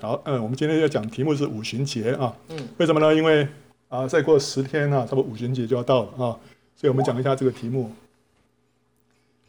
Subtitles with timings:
[0.00, 2.32] 好，嗯，我们今天要讲题目是五旬节啊。
[2.50, 3.12] 嗯，为什么呢？
[3.12, 3.48] 因为
[3.88, 6.38] 啊，再过十天啊，差不多五旬节就要到了啊，
[6.76, 7.90] 所以我们讲一下这个题目。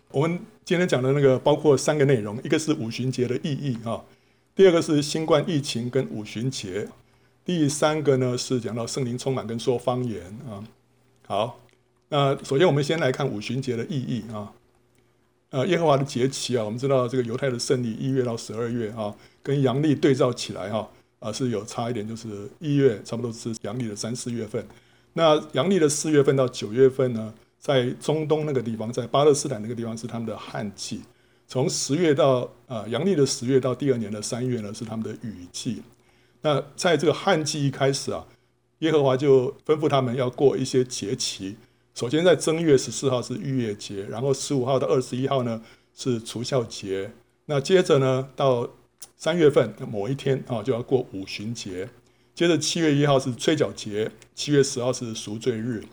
[0.09, 4.01] 我们今天讲的那个包括三个内容，一个是五旬节的意义啊，
[4.55, 6.88] 第二个是新冠疫情跟五旬节，
[7.45, 10.66] 第三个呢是讲到圣灵充满跟说方言啊。
[11.27, 11.59] 好，
[12.07, 14.52] 那首先我们先来看五旬节的意义啊。
[15.52, 20.88] 呃，耶和华的节期啊，我们知道这个犹太的圣历一月到十二月啊，跟阳历对照起来哈
[21.20, 24.63] 啊是有差一点，就是一月差不多是阳历的三四月份，
[25.13, 31.02] 那阳历的四月份到九月份呢，在中东那个地方，在巴勒斯坦那个地方是他们的旱季，
[31.48, 35.81] 从十月到啊阳历的十月到第二年的三月呢是他们的雨季，
[36.41, 38.23] 那在这个旱季一开始啊，
[38.80, 41.55] 耶和华就吩咐他们要过一些节期。
[41.99, 45.62] 首先，在正月十四号是逾越节，然后十五号到二十一号呢
[45.94, 47.12] 是除孝节。
[47.48, 48.70] 那接着呢，到
[49.17, 51.89] 三月份某一天啊，就要过五旬节。
[52.34, 55.83] 接着七月一号是吹角节，七月十号是赎罪日。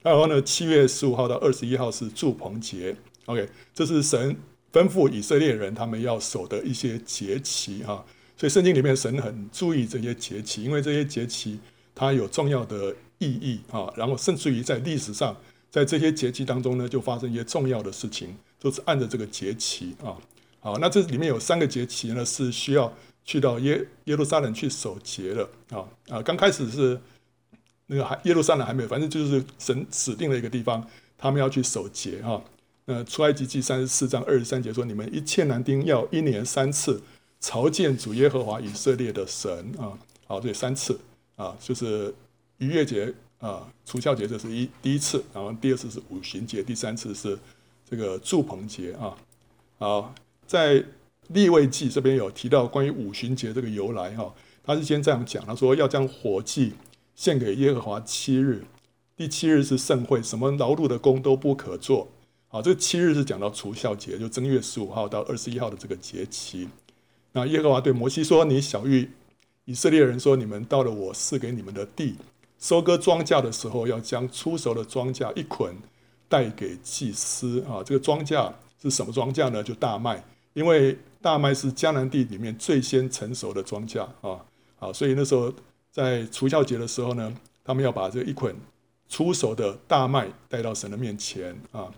[0.00, 2.94] 然后呢，七月十五号到二十一号是祝棚节。
[3.24, 4.36] OK，这是神
[4.72, 8.04] 吩咐以色列人他们要守的一些节期啊。
[8.36, 11.58] 所以圣经里面神很注意这些节期，因为这些节期
[11.96, 13.92] 它有重要的意义啊。
[13.96, 15.36] 然后甚至于在历史上。
[15.70, 20.16] 在这些节期当中呢，就发生一些重要的事情，都是按着这个节期啊。
[20.60, 22.92] 好，那这里面有三个节期呢，是需要
[23.24, 26.22] 去到耶耶路撒冷去守节的啊啊。
[26.22, 26.98] 刚开始是
[27.86, 30.84] 那个还耶路撒冷还没有，反正就是神指定了一个地方，
[31.16, 32.42] 他们要去守节啊。
[32.86, 37.02] 那出埃及记三十四章二十三节说：“你们一切男丁要一年三次
[37.38, 39.92] 朝见主耶和华以色列的神啊。”
[40.26, 40.98] 好，这三次
[41.36, 42.14] 啊，就是
[42.56, 43.14] 逾越节。
[43.38, 47.38] 啊，除酵节这是一第一次，然后第二次是五旬节，第三次是
[47.88, 49.16] 这个祝棚节啊。
[49.78, 50.12] 好，
[50.46, 50.84] 在
[51.28, 56.72] 立位记这边有提到关于五旬节这个由来哈，他是先这样讲，他说要将火祭
[57.14, 58.64] 献给耶和华七日，
[59.16, 62.08] 第七日是盛会，什么劳碌的工都不可做。
[62.48, 66.68] 好，这个七日是讲到除酵节，就正月十五号到二十一号的这个节期。
[67.32, 69.08] 那耶和华对摩西说：“你晓諭
[69.66, 72.16] 以色列人说，你们到了我赐给你们的地。”
[72.58, 75.74] 收割庄稼的时候，要将出熟的庄稼一捆
[76.28, 77.82] 带给祭司啊。
[77.84, 78.52] 这个庄稼
[78.82, 79.62] 是什么庄稼呢？
[79.62, 80.24] 就大麦，
[80.54, 84.44] 因为大麦是迦南地里面最先成熟的庄稼啊。
[84.76, 85.52] 好，所以那时候
[85.90, 87.32] 在除酵节的时候呢，
[87.64, 88.54] 他们要把这一捆
[89.08, 91.88] 出熟的大麦带到神的面前啊。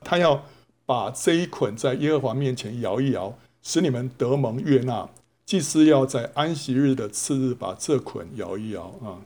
[0.00, 0.44] 他要
[0.86, 5.08] 把这一捆在耶和华面前摇一摇，使你们得蒙悦纳。
[5.44, 9.20] 祭司要在安息日的次日把这捆摇一摇啊。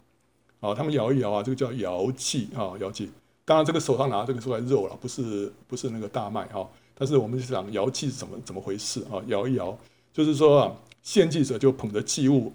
[0.60, 3.10] 啊，他们摇一摇啊，这个叫摇祭啊，摇祭。
[3.44, 6.68] 当然，这个手上拿这个出来肉了，不是不是那个大麦哈。
[6.94, 9.22] 但是我们就想摇祭是怎么怎么回事啊？
[9.28, 9.78] 摇一摇，
[10.12, 12.52] 就是说啊，献祭者就捧着祭物，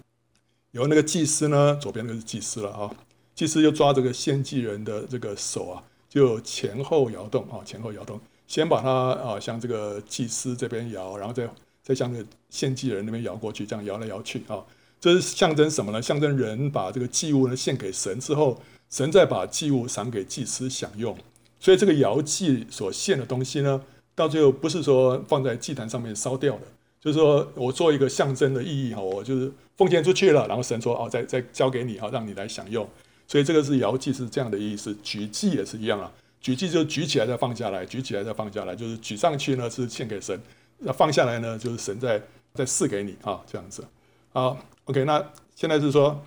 [0.72, 2.94] 由那个祭司呢，左边那个是祭司了啊，
[3.34, 11.48] 祭司就抓这个献祭人的这个手啊，就前后摇动啊，前后摇动，先把它啊向这个祭司这边摇，然后再
[11.82, 14.62] 再向那个献祭人那边摇过去，这样摇来摇去啊。
[15.04, 16.00] 这是象征什么呢？
[16.00, 21.14] 象征人把这个祭物呢献给神之后，神再把祭物赏给祭司享用。
[21.60, 23.78] 所以这个摇祭所献的东西呢，
[24.14, 26.62] 到最后不是说放在祭坛上面烧掉的，
[27.02, 32.88] 就是说我做一个象征的意义哈，我就是奉献出去了，然后神说哦，再再交给你哈，让你来享用。
[33.28, 36.10] 所以这个是摇祭是这样的意思，举祭也是一样啊，
[36.40, 40.40] 举祭就举起来再放下来，举起来再放下来，就是举上去呢是献给神，
[40.78, 42.22] 那放下来呢就是神在
[42.54, 43.84] 在赐给你啊，这样子。
[44.32, 45.24] 好，OK，那
[45.54, 46.20] 现在是说，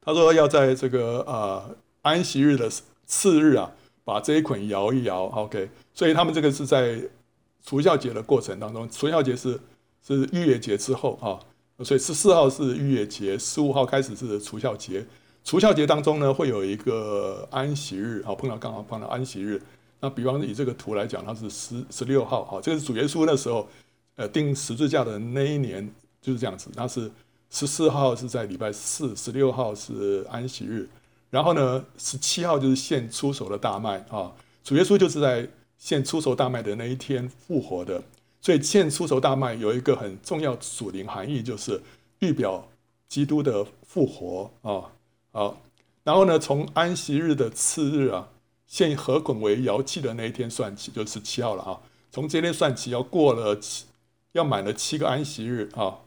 [0.00, 2.70] 他说要在这个呃安息日的
[3.06, 3.70] 次日啊，
[4.04, 7.00] 把这一捆摇一摇，OK，所以他们这个是在
[7.64, 9.58] 除酵节的过程当中，除酵节是
[10.02, 11.38] 是逾越节之后啊，
[11.84, 15.06] 所以十四号是逾越节，十五号开始是除酵节，
[15.44, 19.62] 除酵节当中呢会有一个安息日，好碰到刚好碰到安息日，
[20.00, 23.68] 那比方以这个图来讲，它是十十六号，好，这个是主耶稣那时候
[24.16, 25.88] 呃钉十字架的那一年。
[26.24, 27.10] 就是这样子，那是
[27.52, 30.88] 十四号是在礼拜四，十六号是安息日，
[31.28, 34.32] 然后呢，十七号就是献出手的大麦啊。
[34.64, 35.46] 主耶稣就是在
[35.76, 38.02] 献出手大麦的那一天复活的，
[38.40, 41.78] 所以献出手大麦有一个很重要属灵含义，就是
[42.20, 42.66] 预表
[43.06, 44.88] 基督的复活啊。
[45.32, 45.60] 好，
[46.04, 48.30] 然后呢，从安息日的次日啊，
[48.66, 51.78] 献禾捆为摇祭的那一天算起，就十七号了啊。
[52.10, 53.84] 从今天算起，要过了七，
[54.32, 55.98] 要满了七个安息日啊。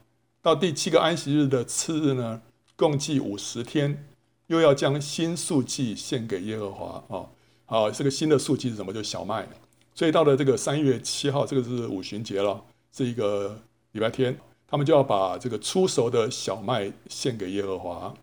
[0.45, 2.39] 到第七个安息日的次日呢，
[2.75, 4.05] 共计五十天，
[4.45, 7.25] 又要将新素祭献给耶和华啊。
[7.65, 8.93] 好，这个新的素祭是什么？
[8.93, 9.47] 就是小麦。
[9.95, 12.63] 所以到了这个三月七号，这个是五旬节了，
[12.95, 13.59] 是一个
[13.93, 14.37] 礼拜天。
[14.67, 18.13] 他们就要把这个出熟的小麦献给耶和华。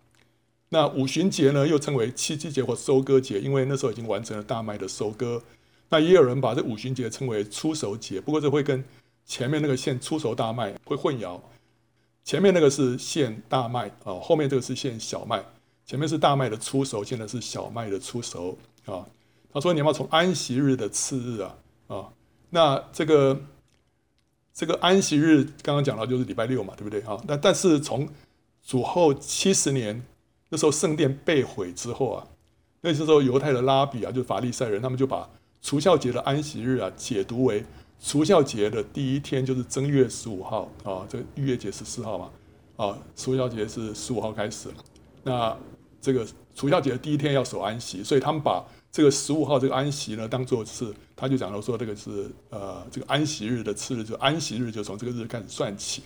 [0.69, 5.43] 那五旬节呢，又称为七七节或收割节，因为那时候已经完成了大麦的收割。
[5.89, 8.85] 那也有人把这五旬节称为出熟节，不过这会跟
[9.27, 11.41] 前面那个献出熟大麦会混淆。
[12.25, 15.45] 前面那个是献大麦啊，后面这个是献小麦。
[15.85, 19.05] 前面是大麦的初熟，现在是小麦的初熟啊。
[19.53, 21.55] 他说：“你要从安息日的次日啊
[21.89, 22.09] 啊，
[22.51, 23.39] 那这个
[24.55, 27.21] 这个安息日刚刚讲到就是礼拜六嘛，对不对啊？
[27.27, 28.09] 那但是从
[28.65, 30.03] 主后七十年
[30.49, 32.27] 那时候圣殿被毁之后啊，
[32.81, 35.29] 那时候犹太的拉比啊，就是法利赛人，他们就把
[35.61, 37.63] 除酵节的安息日啊解读为
[38.05, 42.31] 除酵节的第一天就是正月十五号啊，这个逾越节十四号嘛
[42.77, 44.69] 啊，除酵节是十五号开始，
[45.23, 45.57] 那
[46.01, 56.03] 这个除酵节的第一天要守安息，所以他们把这个十五号这个安息呢，当做是，他就讲到说，这个是呃，这个安息日的次日，就安息日就从这个日开始算起。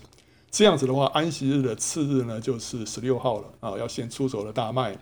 [0.51, 4.97] 这样子的话，安息日的次日呢，就是十六号了啊，要先出手的大麦。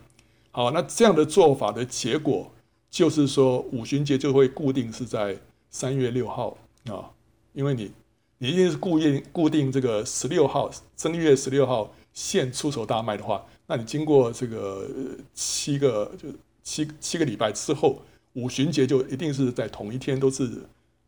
[0.53, 2.53] 好，那这样的做法的结果，
[2.89, 5.37] 就是说五旬节就会固定是在
[5.71, 6.57] 三月六号
[6.91, 7.11] 啊，
[7.53, 7.93] 因为你
[8.39, 14.89] 你一定是固定固定这个十六号正月十六号现出手大麦的话，那你经过这个
[15.35, 16.29] 七个就。
[16.67, 18.01] 七七个礼拜之后，
[18.33, 20.51] 五旬节就一定是在同一天，都是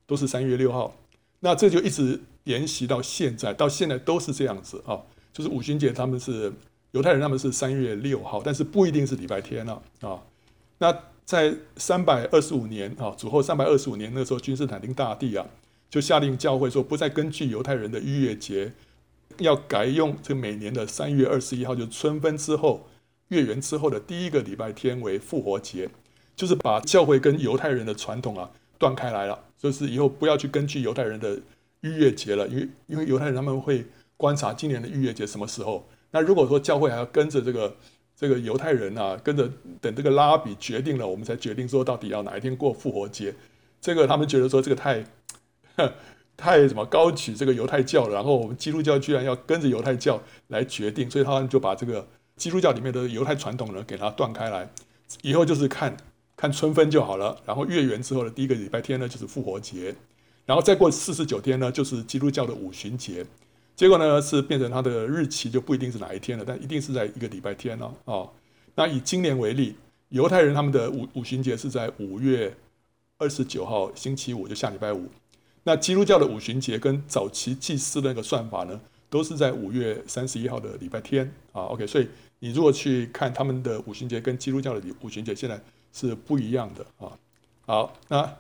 [0.06, 0.94] 都是三月六号。
[1.40, 5.00] 那这就一直沿袭到现在，到现在都是这样子啊。
[5.32, 6.52] 就是五旬节他们是
[6.90, 10.20] 犹太人，他们是三月六号，但是不一定是礼拜天了啊。
[10.76, 10.94] 那
[11.24, 15.46] 在三百二十五年啊，主后三百二十五年那时候，君士坦丁大帝啊，
[15.88, 18.72] 就下令教会说，不再根据犹太人的逾越节，
[19.38, 22.88] 要改用这每年的三月二十一号，就是春分之后。
[23.30, 25.88] 月圆之后的第一个礼拜天为复活节，
[26.36, 28.48] 就是把教会跟犹太人的传统啊
[28.78, 31.36] 断开来了，就是以后不要去根据犹太人的
[31.80, 33.84] 逾越节了，因为因为犹太人他们会
[34.16, 35.84] 观察今年的逾越节什么时候。
[36.12, 37.74] 那如果说教会还要跟着这个
[38.14, 39.50] 这个犹太人啊，跟着
[39.80, 43.34] 等这个拉比决定了，我们才决定说到底要哪一天过复活节，
[43.80, 45.04] 这个他们觉得说这个太
[46.36, 52.06] 太什么高举这个犹太教，然后我们基督教居然要跟着犹太教来决定，所以他们就把这个。
[52.36, 54.68] 基督教里面的犹太传统呢，给它断开来，
[55.22, 55.96] 以后就是看
[56.36, 57.34] 看春分就好了。
[57.46, 59.94] 然后月圆之后的第一个礼拜天呢，就是复活节，
[60.44, 63.24] 然后再过四十九天呢，就是基督教的五旬节。
[63.74, 68.30] 结果呢，是变成它的日期就不一定是哪一天了，但一定是在一个礼拜天了哦。
[68.74, 69.74] 那以今年为例，
[70.10, 72.54] 犹太人他们的五五旬节是在五月
[73.16, 75.08] 二十九号星期五，就下礼拜五。
[75.66, 78.80] 那基督教的五旬节跟早期祭司的那个算法呢，
[79.10, 81.64] 都是在五月三十一号的礼拜天啊。
[81.64, 82.08] OK，所以。
[82.38, 85.58] 你如果去看他们的五旬节跟基督教的五旬节，现在
[85.90, 87.10] 是不一样的啊。
[87.64, 88.30] 好，那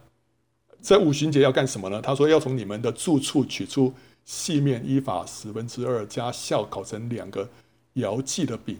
[0.82, 2.02] 在五旬节要干什么呢？
[2.02, 3.94] 他说要从你们的住处取出
[4.26, 7.48] 细面依法十分之二加酵烤成两个
[7.94, 8.76] 摇祭的饼，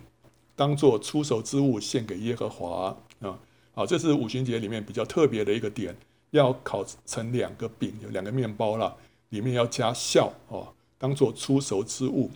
[0.55, 3.39] 当做初熟之物献给耶和华啊。
[3.73, 5.97] 好，这是五旬节里面比较特别的一个点，
[6.31, 8.97] 要烤成两个饼，有两个面包了，
[9.31, 10.69] 里面要加酵哦，
[10.99, 12.31] 当做出熟之物。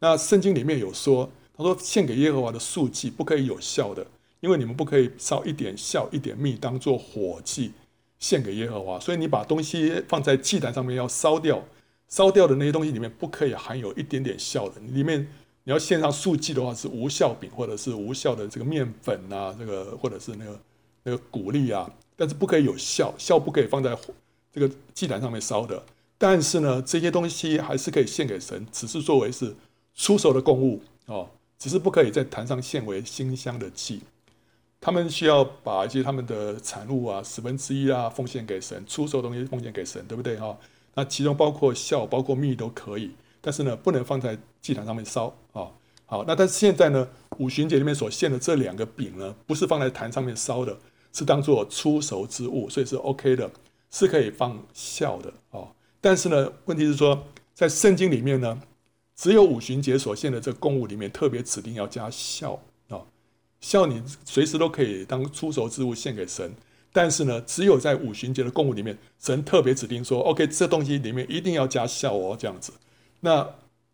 [0.00, 1.28] 那圣经里面有说。
[1.60, 4.06] 他说：“献给耶和华的素祭不可以有酵的，
[4.38, 7.72] 因为你们不可以烧一点酵、一点蜜当做火祭
[8.20, 9.00] 献给耶和华。
[9.00, 11.60] 所以你把东西放在祭坛上面要烧掉，
[12.06, 14.80] 烧掉的那些东西里面不可以含有一点点酵的。
[14.92, 15.20] 里面
[15.64, 20.60] 你要献上素祭的话是无效饼或者是无效的这个面粉啊，这个或者是那个
[21.02, 23.96] 那个谷粒啊，但是不可以有酵，酵不可以放在
[24.52, 25.82] 这个祭坛上面烧的。
[26.18, 29.54] 但是呢，这些东西还是可以献给神，只是作为是
[29.94, 34.00] 出售的供物哦。”只是不可以在坛上献为馨香的祭，
[34.80, 40.56] 他们需要把一些他们的产物啊，十分之一啊，奉献给神，出售的东西奉献给神，对不对哈？
[40.94, 43.10] 那其中包括酵，包括蜜都可以，
[43.40, 45.66] 但是呢，不能放在祭坛上面烧啊。
[46.06, 47.08] 好，那但是现在呢，
[47.38, 50.78] 五旬节里面所献的这两个饼呢，不是放在坛上面烧的，
[51.12, 53.50] 是当做初熟之物，所以是 OK 的，
[53.90, 55.68] 是可以放酵的哦。
[56.00, 58.60] 但是呢，问题是说，在圣经里面呢。
[59.20, 62.56] 只有五旬节所献的这个供物里面，特别指定要加酵
[62.88, 63.02] 啊，
[63.60, 66.54] 酵你随时都可以当初熟之物献给神，
[66.92, 72.72] 但是呢，只有在五旬节的供物里面，神特别指定说，OK，这东西里面一定要加酵哦，这样子。
[73.18, 73.44] 那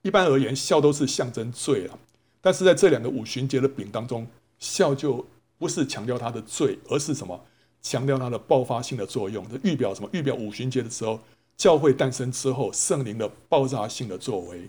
[0.02, 1.98] 一般而言，酵都是象征罪啊，
[2.42, 4.26] 但是在这两个五旬节的饼当中，
[4.60, 5.26] 酵就
[5.64, 7.42] 不是强调它的罪，而是什么？
[7.80, 10.08] 强调它的爆发性的作用，这预表什么？
[10.12, 11.18] 预表五旬节的时候，
[11.56, 14.68] 教会诞生之后，圣灵的爆炸性的作为。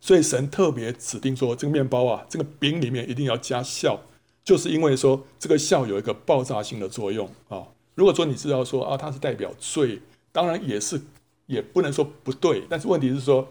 [0.00, 3.96] 所以神特别指定说，这个面包啊，这个饼里面一定要加酵，
[4.42, 7.62] 就是因为说这个酵有一个爆炸性的作用啊。
[7.94, 10.00] 如果说你知道说啊，它是代表罪，
[10.32, 11.00] 当然也是
[11.46, 13.48] 也不能说不对，但是问题是说，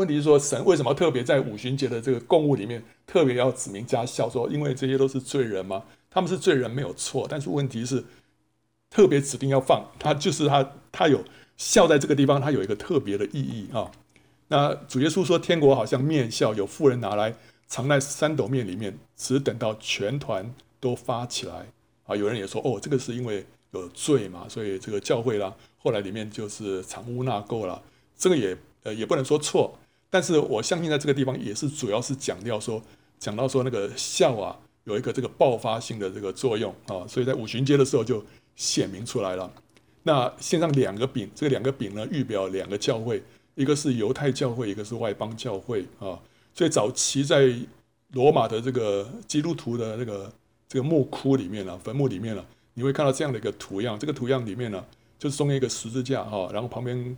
[0.00, 4.30] 问题是说，神为什么特别在五旬节的这个供物里面特别要指名加效？
[4.30, 5.84] 说因为这些都是罪人吗？
[6.08, 8.02] 他们是罪人没有错，但是问题是
[8.88, 11.22] 特别指定要放，他就是他他有
[11.58, 13.90] 笑在这个地方，他有一个特别的意义啊。
[14.48, 17.34] 那主耶稣说，天国好像面笑，有妇人拿来
[17.66, 21.66] 藏在三斗面里面，只等到全团都发起来
[22.06, 22.16] 啊。
[22.16, 27.80] 有人也说，哦，这个是因为有罪嘛，所以这个教会啦，后来里面就是藏污纳垢了。
[28.16, 29.78] 这个也呃也不能说错，
[30.10, 32.82] 但是我相信在这个地方也是主要是讲到说，
[33.18, 34.58] 讲到说那个酵啊。
[34.84, 38.24] 有一个这个爆发性的这个作用啊，所以在五旬节的时候就
[38.56, 39.48] 显明出来了。
[40.04, 43.22] 那献上两个饼，这两个饼呢，预表两个教会，
[43.54, 46.18] 一个是犹太教会，一个是外邦教会啊。
[46.54, 47.54] 所以早期在
[48.12, 50.32] 罗马的这个基督徒的这个
[50.66, 53.98] 这个墓窟里面啊，坟墓里面啊，你会看到这样的一个图样。
[53.98, 54.82] 这个图样里面呢，
[55.18, 57.16] 就是中间一个十字架哈，然后旁边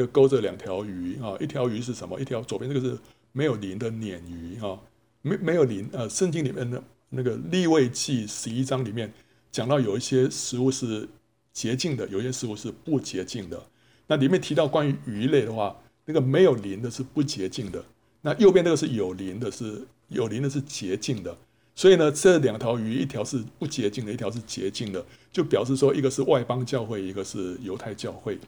[0.00, 2.18] 就勾着两条鱼啊，一条鱼是什么？
[2.18, 2.98] 一条左边这个是
[3.32, 4.80] 没有鳞的鲶鱼啊，
[5.20, 6.82] 没没有鳞呃，圣经里面的。
[7.10, 9.12] 那个利未记十一章里面
[9.50, 11.06] 讲到有一些食物是
[11.52, 13.62] 洁净的，有些食物是不洁净的。
[14.06, 15.76] 那里面提到关于鱼类的话，
[16.06, 17.84] 那个没有鳞的是不洁净的，
[18.22, 21.36] 那右边那个是有鳞的，是有鳞的是洁净的。
[21.74, 28.38] 所以呢，这两条鱼一条是不洁净的，一条是洁净的，就表示说一个是外邦教会，一个是犹太教会。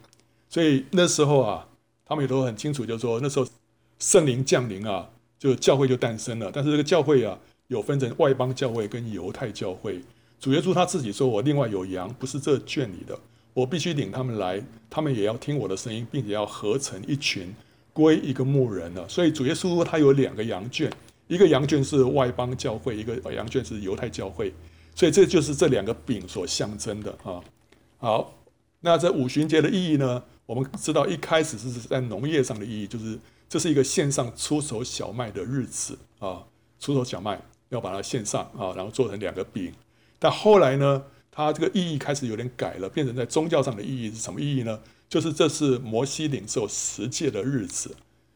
[0.53, 1.65] 所以那时候啊，
[2.05, 3.47] 他们也都很清楚，就是说那时候
[3.97, 6.51] 圣灵降临啊，就教会就诞生了。
[6.53, 7.39] 但是这个教会啊。
[7.67, 9.99] 有分成外邦教会跟犹太教会。
[10.39, 13.17] 主耶稣他自己说：“我另外有羊，不是这圈里的，
[13.53, 17.51] 我必须领他们来，他们也要听我的声音，并且要合成一群，
[17.93, 20.91] 归一个牧人了。”所以主耶稣他有两个羊圈，
[21.27, 24.53] 一个羊圈是外邦教会，一个羊圈是犹太教会。
[24.93, 27.41] 所以这就是这两个饼所象征的啊。
[27.97, 28.35] 好，
[28.81, 30.21] 那这五旬节的意义呢？
[30.45, 36.43] 我们知道一开始是在农业上的意义，就是这是一个献上出手小麦的日子啊，
[36.79, 37.41] 出手小麦。
[37.69, 39.73] 要把它献上啊，然后做成两个饼。
[40.19, 44.79] 但后来呢，它这个意义开始有点改了，变成在宗教上的意义是什么意义呢？
[45.09, 47.95] 就是这是摩西领受十诫的日子。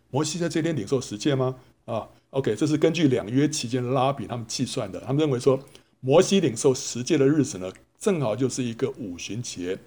[0.09, 1.55] 摩西在这天领受十诫吗？
[1.85, 4.99] 啊，OK，这是根据两约期间的拉比他们计算的。
[5.01, 5.59] 他们认为说，
[5.99, 9.77] 摩西领受十诫的日子呢，正好就是一个五旬节。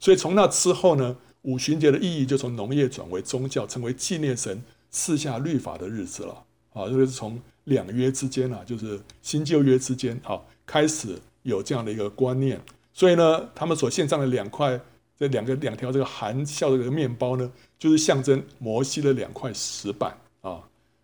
[0.00, 1.16] 所以从那之后呢，
[1.46, 6.44] 五旬节的意义就从农业转为宗教，成为纪念神赐下律法的日子了。
[6.72, 7.40] 啊，这个是从。
[7.66, 12.60] 两约之间啊，就是新旧约之间，好，开始有这样的一个观念。
[12.92, 14.80] 所以呢，他们所献上的两块，
[15.18, 20.60] 这两个两条这个含笑的这个面包呢，就是象征摩西的两块石板啊。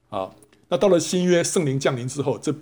[0.08, 0.36] 好，
[0.68, 2.54] 那到了新约圣灵降临之后，这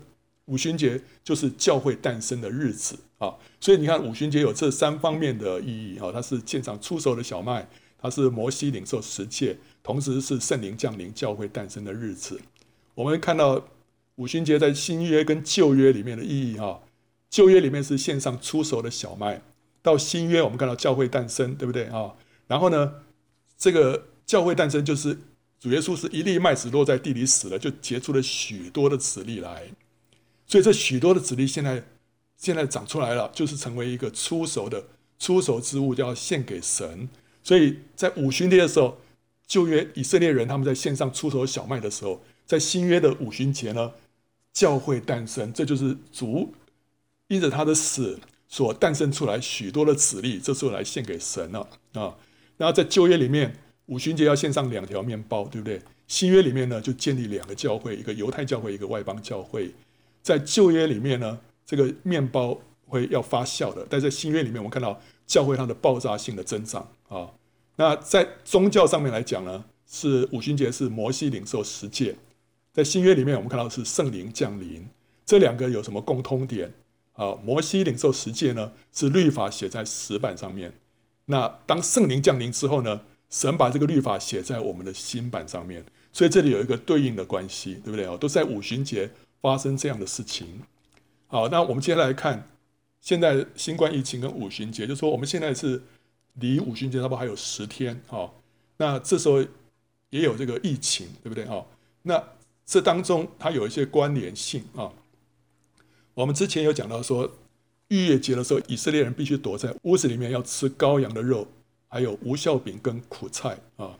[0.46, 3.38] 五旬节就是教会诞生的日子啊。
[3.60, 12.40] 所以你看，五旬节有这三方面的意义啊，它是献上初熟的小麦，它是摩西领受十诫，同时是圣灵降临、教会诞生的日子。
[12.94, 13.68] 我们看到。
[14.16, 16.82] 五旬节在新约跟旧约里面的意义哈，
[17.30, 19.40] 旧约里面是献上初熟的小麦，
[19.80, 22.12] 到新约我们看到教会诞生，对不对啊？
[22.46, 22.96] 然后呢，
[23.56, 25.16] 这个教会诞生就是
[25.58, 29.70] 主耶稣是一粒麦子落在地里死了，就结出了许多的子粒来，
[30.46, 31.82] 所以这许多的子粒现在
[32.40, 34.82] 现在长出来了，就是成为一个初熟的
[35.18, 37.06] 初熟之物，就要献给神。
[37.42, 38.97] 所以在五旬节的时候，
[39.47, 43.92] 旧约以色列人他们在献上出熟小麦的时候，在新约的五旬节呢，
[44.54, 46.54] 教会诞生，这就是主
[47.28, 48.18] 因着他的死
[48.49, 51.61] 所诞生出来许多的子粒，这时候来献给神了
[51.92, 52.16] 啊。
[52.56, 53.54] 然后在旧约里面，
[53.87, 55.80] 五旬节要献上两条面包，对不对？
[56.09, 59.73] 新约里面呢，就建立两个教会，一个犹太教会，一个外邦教会。
[60.23, 61.38] 在旧约里面呢，
[61.70, 67.30] 这个面包会要发酵的，但在新约里面，我们看到教会它的爆炸性的增长啊。
[67.76, 72.16] 那在宗教上面来讲呢，是五旬节是摩西领受十诫。
[72.72, 74.84] 在新约里面，我们看到是圣灵降临，
[75.24, 76.74] 这两个有什么共通点？
[77.12, 80.72] 啊，摩西领受十诫呢，是律法写在石板上面。
[81.26, 85.84] 那当圣灵降临之后呢，神把这个律法写在我们的新版上面。
[86.12, 88.04] 所以这里有一个对应的关系，对不对？
[88.06, 89.08] 哦，都在五旬节
[89.40, 90.62] 发生这样的事情。
[91.30, 92.46] 好，那我们接下来看，
[93.00, 95.80] 现在新冠疫情跟五旬节，就是说我们现在是
[96.34, 97.99] 离五旬节差不多还有十天。
[98.08, 98.30] 哈，
[98.76, 99.40] 那这时候
[100.10, 101.46] 也有这个疫情，对不对？
[101.46, 101.64] 哈，
[102.02, 102.22] 那。
[102.66, 104.92] 这当中它有一些关联性啊。
[106.14, 107.28] 我们之前有讲到说，
[107.88, 111.49] 逾越节的时候，以色列人必须躲在屋子里面，要吃羔羊的肉，
[111.88, 113.99] 还有无酵饼跟苦菜啊。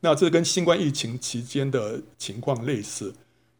[0.00, 3.14] 那这跟新冠疫情期间的情况类似。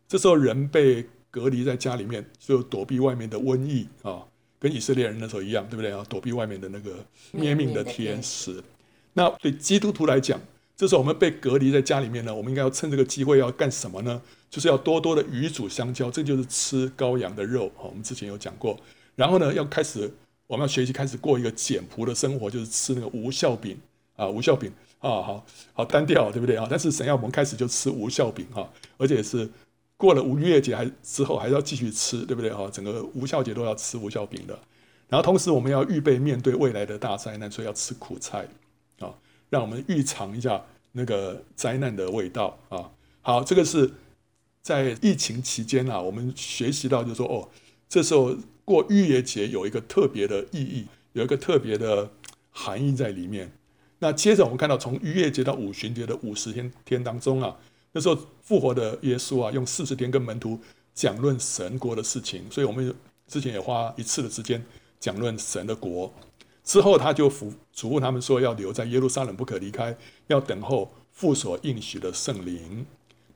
[0.09, 1.07] 这时候人被
[1.37, 4.25] 隔离在家里面，就躲避外面的瘟疫啊，
[4.59, 6.03] 跟以色列人那时候一样，对不对啊？
[6.09, 8.65] 躲避外面的那个灭命的天使。
[9.13, 10.41] 那对基督徒来讲，
[10.75, 14.23] 这时候我们被隔离在家里面呢，我们应该要趁这个机会要干什么呢？
[14.49, 17.71] 就是要多多的与主相交，这就是吃羔羊的肉。
[17.83, 18.75] 我们之前有讲过。
[19.15, 20.11] 然后呢，要开始
[20.47, 23.77] 我们要学习开始过一个简朴的生活，就是吃那个无效饼
[24.17, 26.67] 啊，无效饼啊，好好单调，对不对啊？
[26.71, 28.67] 但是神要我们开始就吃无效饼哈，
[28.97, 29.47] 而且是
[29.97, 32.69] 过了五月节还之后还要继续吃，对不对啊？
[32.73, 34.59] 整个无酵节都要吃无酵饼的。
[35.09, 38.49] 然后同时我们要预备面对未来的大灾难，所以要吃苦菜
[38.99, 39.15] 啊。
[39.49, 40.61] 让我们预尝一下
[40.93, 42.91] 那个灾难的味道啊！
[43.23, 43.93] 好，这个是
[44.61, 47.49] 在疫情期间啊，我们学习到就是说，哦，
[47.89, 52.11] 这时候过逾越节有一个特别的意义，有一个特别的
[52.51, 53.53] 含义在里面。
[54.01, 57.57] 那接着我们看到，从逾越节到五旬节的五十天天当中啊，
[57.97, 60.61] 那时候复活的耶稣啊，用四十天跟门徒
[60.95, 62.95] 讲论神国的事情，所以我们
[63.27, 64.63] 之前也花一次的时间
[65.01, 66.13] 讲论神的国。
[66.63, 72.85] 之后，他就嘱嘱咐他们说，要留在耶路撒冷，不可离开，要等候父所应许的圣灵。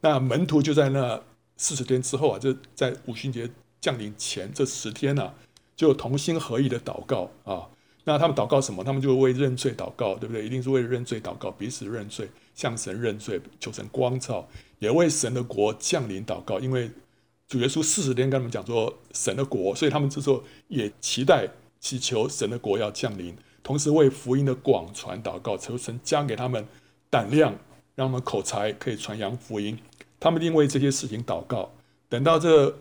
[0.02, 1.22] 那门徒就在那
[1.56, 3.48] 四十天之后啊，就在五旬节
[3.80, 5.34] 降临前这十天呢、啊，
[5.74, 7.66] 就同心合意的祷告啊。
[8.10, 8.82] 那他们祷告什么？
[8.82, 10.44] 他们就为认罪祷告，对不对？
[10.44, 14.48] 一定是为认罪祷告，彼此认罪，向神认罪，求神光照，
[14.80, 16.58] 也为神的国降临祷告。
[16.58, 16.90] 因为
[17.46, 21.48] 主耶稣四十天跟他们讲说神的国，所以他们这时候也期待。
[21.82, 26.62] 祈求神的国要降临，同时为福音的广传祷告，求神加给他们
[27.08, 27.54] 胆量，
[27.94, 29.78] 让他们口才可以传扬福音。
[30.20, 31.72] 他们因为这些事情祷告。
[32.10, 32.76] 等到这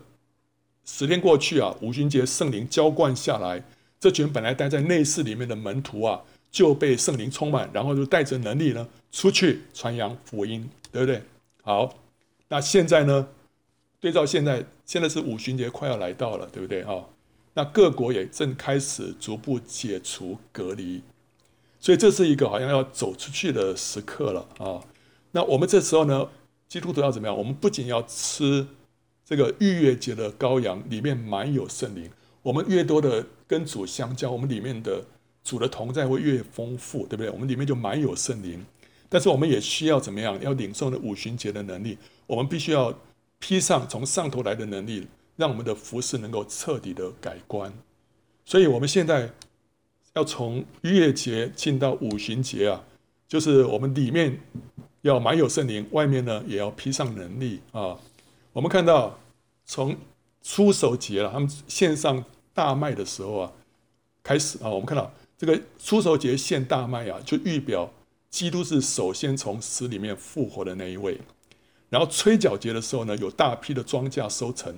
[0.84, 3.64] 十天过去啊，五旬节圣灵浇灌下来，
[4.00, 11.22] 这群本来待在内室里面的门徒啊，就被圣灵充满，然后就带着能力呢出去传扬福音，对不对？
[11.62, 11.94] 好，
[12.48, 13.28] 那现在呢，
[14.00, 16.82] 对照现在，现在是五旬节快要来到了，对不对？
[16.82, 17.06] 哈。
[17.52, 21.02] 那各国也正开始逐步解除隔离，
[21.80, 24.80] 所以这是一个好像要走出去的时刻了啊。
[25.32, 26.28] 那我们这时候呢，
[26.68, 27.36] 基督徒要怎么样？
[27.36, 28.66] 我们不仅要吃
[29.24, 32.10] 这个逾越节的羔羊，里面满有圣灵。
[32.42, 35.04] 我们越多的跟主相交，我们里面的
[35.42, 37.30] 主的同在会越丰富，对不对？
[37.30, 38.64] 我们里面就满有圣灵。
[39.08, 40.40] 但是我们也需要怎么样？
[40.40, 42.96] 要领受那五旬节的能力，我们必须要
[43.40, 45.08] 披上从上头来的能力。
[45.36, 47.72] 让我们的服事能够彻底的改观，
[48.44, 49.30] 所以我们现在
[50.12, 52.84] 要从逾越节进到五旬节啊，
[53.26, 54.38] 就是我们里面
[55.00, 57.98] 要满有圣灵，外面呢也要披上能力啊。
[58.52, 59.18] 我们看到
[59.64, 59.96] 从
[60.42, 62.22] 初守节了，他们献上
[62.54, 63.52] 大麦的时候啊，
[64.22, 67.92] 开始啊，我们看到这个出手节献大麦啊，就预表
[68.30, 71.18] 基督是首先从死里面复活的那一位。
[71.88, 74.74] 然后吹角节的时候呢，有大批的庄稼收成。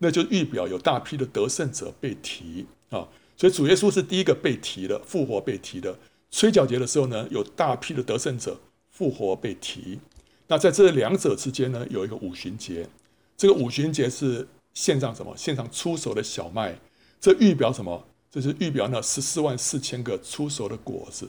[0.00, 5.98] 那就预表有大批的得胜者被提啊，所以主耶稣是第一个被提的，复活被提的。
[6.30, 8.56] 吹角节的时候呢，有大批的得胜者
[8.92, 9.98] 复活被提。
[10.46, 12.88] 那在这两者之间呢，有一个五旬节。
[13.36, 15.36] 这个五旬节是献上什么？
[15.36, 16.78] 献上出手的小麦。
[17.20, 18.04] 这预表什么？
[18.30, 21.28] 这是预表那十四万四千个出熟的果子。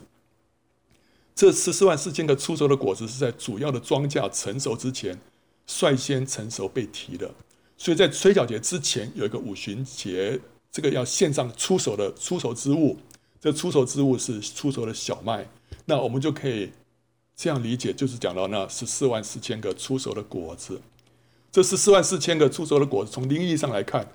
[1.34, 5.18] 这十四万四千个出熟的果子是在主要的庄稼成熟之前
[5.66, 7.34] 率先成熟被提的。
[7.78, 10.38] 所以在吹角节之前有一个五旬节，
[10.70, 12.98] 这个要献上出熟的出熟之物，
[13.40, 15.50] 这出熟之物是出熟的小麦，
[15.86, 16.70] 那我们就可以
[17.38, 20.82] 这样理解，就是讲到那十四万四千个出熟的果子。
[21.50, 24.06] 这十四万四千个出熟的果子，从灵意义上来看，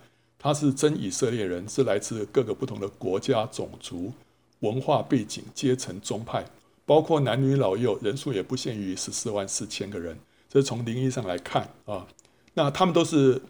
[0.44, 4.12] 他是真以色列人，是来自各个不同的国家、种族、
[4.60, 6.44] 文化背景、阶层、宗派，
[6.84, 10.14] 包括男女老幼，人数也不限于十四万四千个人。
[10.50, 12.06] 这是从灵意义上来看啊，
[12.52, 13.40] 那他们都是。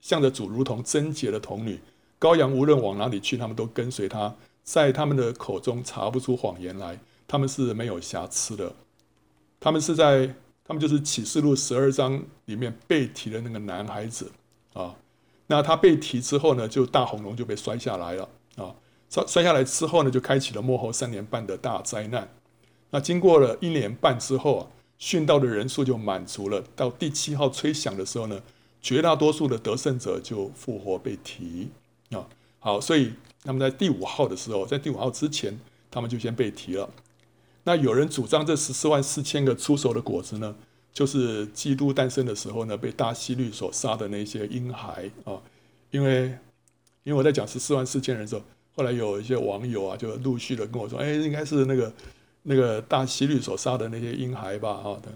[0.00, 1.80] 向着主，如同贞洁的童女，
[2.20, 8.70] 羔羊无论往哪里去，他们都跟随他，在他们的口中查不出谎言来，他们是没有瑕疵的。
[9.58, 10.26] 他们是在，
[10.62, 14.30] 他们就是启示录十二章里面被提的那个男孩子
[14.74, 14.94] 啊。
[15.46, 18.74] 那他被提之后呢，就大红龙就被摔下来了啊。
[19.10, 22.28] 摔摔下来之后呢，就开启了幕后三年半的大灾难。
[22.90, 24.66] 那经过了一年半之后啊，
[24.98, 26.64] 殉道的人数就满足了。
[26.74, 28.40] 到第七号吹响的时候呢，
[28.80, 31.68] 绝大多数的得胜者就复活被提
[32.10, 32.26] 啊，
[32.58, 33.12] 好，所以
[33.44, 35.58] 他们在第五号的时候，在第五号之前，
[35.90, 36.88] 他们就先被提了。
[37.64, 40.54] 那有人主张这十四万四千个出手的果子呢，
[40.94, 45.38] 就是基督诞生的时候呢，被大希律所杀的那些婴孩啊。
[45.90, 46.26] 因为
[47.02, 48.42] 因为我在讲十四万四千人的时候，
[48.74, 51.92] 后来有一些网友啊，就陆续的跟我说，哎，应该是那个
[52.44, 55.12] 那个大希律所杀的那些婴孩吧，啊的。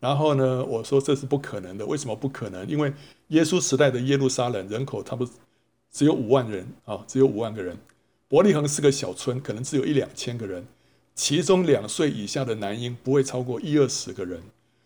[0.00, 1.86] 然后呢，我说这是不可能的。
[1.86, 2.66] 为什么不可能？
[2.68, 2.92] 因为
[3.28, 5.34] 耶稣时代的耶路撒冷人口差不多
[5.92, 7.76] 只有五万人啊，只有五万个人。
[8.28, 10.66] 伯利恒是个小村，可能只有一两千个人。
[11.14, 14.40] 其中两岁以下的男婴不会超过一二十个人，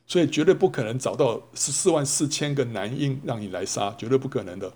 [0.06, 4.72] 所以绝对不可能找到十四万四千个男婴让你来杀，绝对不可能的。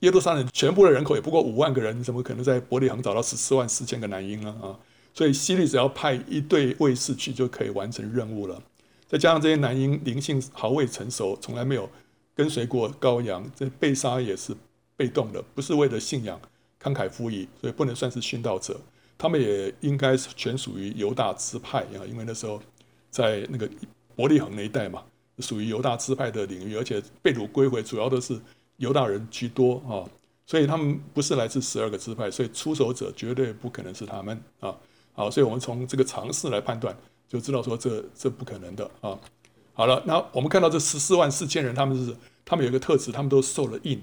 [0.00, 4.56] 耶路撒冷全部的人口也不过五万个人，怎么可能在伯利恒找到十四万四千个男婴呢？
[4.60, 4.74] 啊，
[5.14, 8.60] 所以希律只要派一队卫士去就可以完成任务了。
[9.06, 11.88] 再加上这些男婴灵性毫未成熟，从来没有
[12.34, 14.56] 跟随过羔羊，这被杀也是
[14.96, 16.40] 被动的，不是为了信仰
[16.82, 18.80] 慷慨赴义，所以不能算是殉道者。
[19.16, 22.60] 他们也应该全属于犹大支派啊，因为那时候
[23.08, 23.70] 在那个
[24.16, 25.02] 伯利恒那一带嘛，
[25.38, 28.40] 属于犹大支派的领域，而且被掳归回主要都是。
[28.78, 30.02] 犹大人居多啊，
[30.44, 34.74] 所以他们不是来自十二个支派，所以出手者绝对不可能是他们啊。
[35.12, 36.96] 好，所以我们从这个常识来判断，
[37.28, 39.16] 就知道说这这不可能的啊。
[39.72, 44.02] 好了，那我们看到这十四万四千人，他们是他们有一个特质，他们都受了印，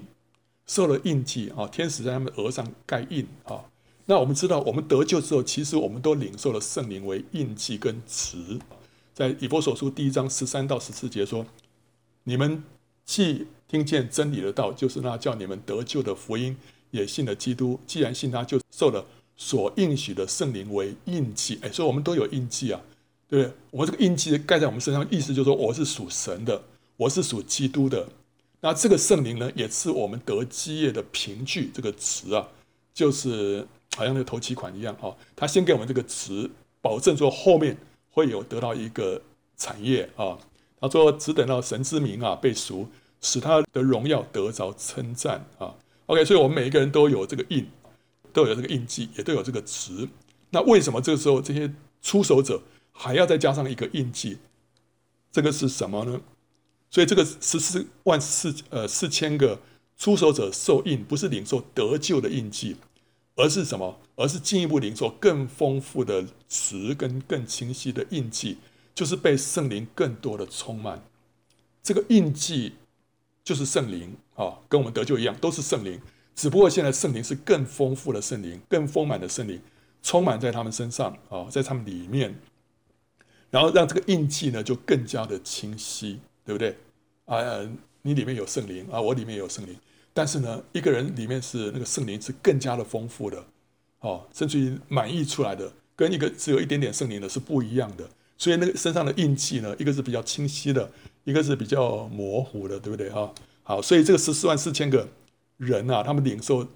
[0.66, 3.62] 受了印记啊，天使在他们额上盖印啊。
[4.06, 8.58] 那我们知道，我们得救之后，其实我们都领受了圣灵为印记跟词，
[9.20, 11.44] 在以弗所书第一章十三到十四节说，
[12.24, 12.64] 你们
[13.04, 16.56] 既听见真理的道，就是那叫你们得救的福音，
[16.90, 17.78] 也信了基督。
[17.86, 19.04] 既然信他，就受了
[19.36, 21.58] 所应许的圣灵为印记。
[21.60, 22.80] 哎，所以我们都有印记啊，
[23.28, 23.54] 对不对？
[23.70, 26.62] 我们这个印记盖在我们身上，意思就是说我是属神的，
[26.96, 28.08] 我是属基督的。
[28.62, 31.70] 那这个圣灵呢，也是我们得基业的凭据。
[31.74, 32.48] 这个词啊，
[32.94, 37.76] 就是好像那个头期款一样啊，他先给我们这个词，保证说后面
[38.20, 39.20] 会有得到一个
[39.56, 40.38] 产业啊。
[40.80, 42.88] 他说只等到神之名啊被赎。
[43.22, 45.74] 使他的荣耀得着称赞啊
[46.06, 47.68] ！OK，所以我们每一个人都有这个印，
[48.32, 50.08] 都有这个印记，也都有这个词。
[50.48, 54.38] 那为什么这个时候这些出手者还要再加上一个印记？
[55.30, 56.18] 这个是什么呢？
[56.88, 59.60] 所以这个十四万四呃四千个
[59.98, 62.76] 出手者受印，不是领受得救的印记，
[63.40, 63.98] 而是什么？
[64.16, 68.58] 而是进一步领受更丰富的词跟更清晰的印记，
[68.94, 71.02] 就是被圣灵更多的充满。
[71.82, 72.74] 这个印记。
[73.42, 76.00] 就是圣灵啊，跟我们得救一样，都是圣灵。
[76.36, 79.60] 只不过现在圣灵是更丰富的圣灵，更丰满的圣灵，
[80.02, 82.38] 充满在他们身上啊，在他们里面，
[83.50, 86.76] 然后让这个印记呢就更加的清晰，对不对？
[87.24, 87.40] 啊，
[88.02, 89.74] 你里面有圣灵啊，我里面有圣灵，
[90.20, 93.42] 但是呢，一个人里面是那个圣灵是更加的丰富的，
[94.00, 98.06] 哦，甚至于满溢出来的，跟一个只有一点点圣灵的是不一样的。
[98.36, 100.90] 所以那个身上的印记呢，一个是比较清晰的。
[101.24, 103.32] 一个是比较模糊的，对不对哈？
[103.62, 105.08] 好，所以这个十四万四千个
[105.56, 106.68] 人啊，他们领受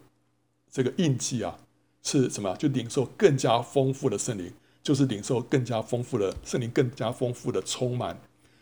[0.70, 1.58] 这个印记啊，
[2.02, 2.56] 是什么？
[2.56, 4.50] 就领受更加丰富的圣灵，
[4.82, 8.18] 就是领受更加丰富的圣灵，更加丰富的充满。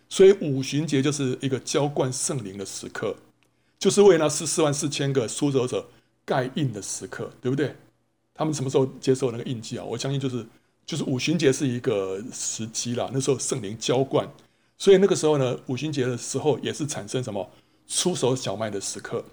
[0.09, 3.17] 所以五旬节就是一个浇灌圣灵的时刻，
[3.83, 5.85] 就是为那十四万四千个出手者
[6.25, 7.75] 盖印的时刻，对不对？
[8.33, 9.83] 他们什么时候接受那个印记啊？
[9.83, 10.47] 我相信就是
[10.87, 14.33] 就是五旬节是一个时机啦，那时候圣灵浇灌。
[14.79, 17.51] 所以那个时候呢，五旬节的时候也是产生什么
[17.89, 19.25] 出手小麦的时刻，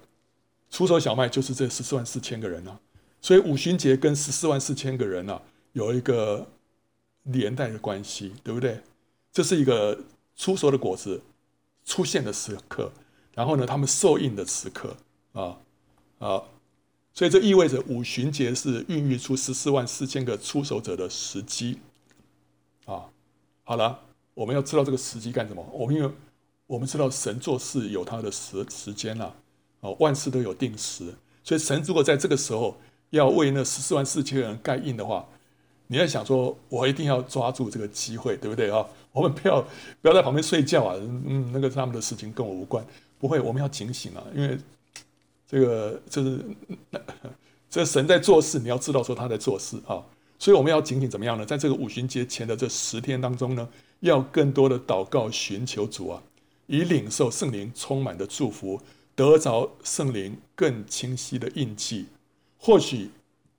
[0.68, 2.80] 出手小麦就是这十四万四千个人啊。
[3.20, 5.40] 所以五旬节跟十四万四千个人啊
[5.74, 6.48] 有一个
[7.22, 8.80] 连带的关系，对不对？
[9.32, 9.96] 这是一个
[10.34, 11.22] 出手的果子
[11.84, 12.90] 出现的时刻，
[13.34, 14.96] 然后呢，他们受印的时刻
[15.32, 15.56] 啊
[16.18, 16.42] 啊，
[17.12, 21.78] 所以这意味着五旬节是孕育出十四万四千个出手者的时机
[22.86, 23.04] 啊。
[23.64, 24.00] 好了。
[24.32, 25.62] 我们要知道这个时机干什么？
[25.70, 26.10] 我们因为
[26.66, 29.30] 我们知道神做事有他的时时间呐，
[29.82, 31.12] 啊，万事都有定时，
[31.44, 32.74] 所以神如果在这个时候
[33.10, 35.28] 要为那十四万四千个人盖印的话，
[35.88, 38.86] 你要想说，我一定要抓住这个机会，对不对啊？
[39.12, 39.60] 我们不要
[40.00, 42.82] 不要在旁边睡觉啊，嗯，那个是他们的事情，跟我无关。
[43.20, 44.58] 不会，我们要警醒啊，因为
[45.46, 46.42] 这个就是
[47.68, 50.02] 这神在做事，你要知道说他在做事啊，
[50.38, 51.44] 所以我们要警醒怎么样呢？
[51.44, 53.68] 在这个五旬节前的这十天当中呢，
[54.00, 56.22] 要更多的祷告，寻求主啊，
[56.66, 58.80] 以领受圣灵充满的祝福，
[59.14, 62.06] 得着圣灵更清晰的印记，
[62.56, 63.10] 或许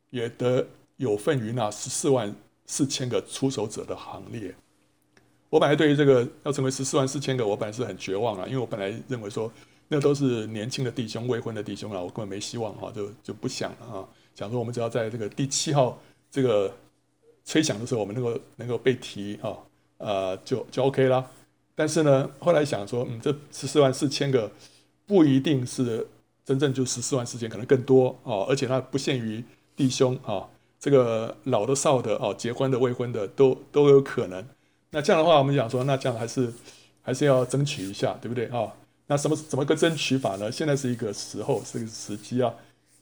[0.09, 4.55] 也得有份于那十四万四千个出手者的行列。
[5.51, 9.51] 我本来对于这个要成为十四万四千个，我本来是很绝望啊，因为我本来认为说
[9.89, 14.07] 那都是年轻的弟兄、未婚的弟兄啊，我根本没希望哈，就就不想了啊。
[14.33, 16.73] 想说我们只要在这个第七号这个
[17.43, 19.53] 吹响的时候，我们能够能够被提啊。
[19.97, 21.23] 呃，就就 OK 啦，
[21.75, 24.49] 但是呢，后来想说，嗯，这十四万四千个
[25.05, 26.07] 不一定是
[26.43, 29.43] 真正就十四万四千，可能更多哦，而且它不限于
[29.75, 34.43] 弟兄啊、这个老的少的哦，结婚的未婚的都都有可能。
[34.91, 36.53] 那这样的话，我们讲说，那这样还是
[37.01, 38.71] 还是要争取一下，对不对啊、
[39.07, 40.51] 那什么怎么个争取法呢？
[40.51, 42.53] 现在是一个时候，是一个时机啊。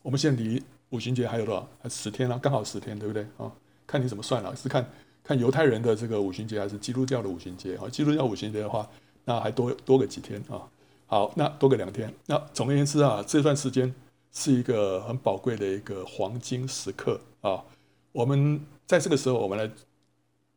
[0.01, 1.67] 我们现在离五旬节还有多少？
[1.81, 3.51] 还十天啊，刚好十天，对不对啊、
[3.85, 4.89] 看你怎么算了，是看。
[5.21, 7.87] 看犹太人的这个五旬节还是基督教的五旬节啊？
[7.87, 8.89] 基督教五旬节的话，
[9.25, 10.65] 那还多多个几天啊。
[11.05, 12.11] 好，那多个两天。
[12.25, 13.93] 那总而言之啊，这段时间
[14.31, 17.63] 是一个很宝贵的一个黄金时刻啊。
[18.11, 19.69] 我们在这个时候，我们来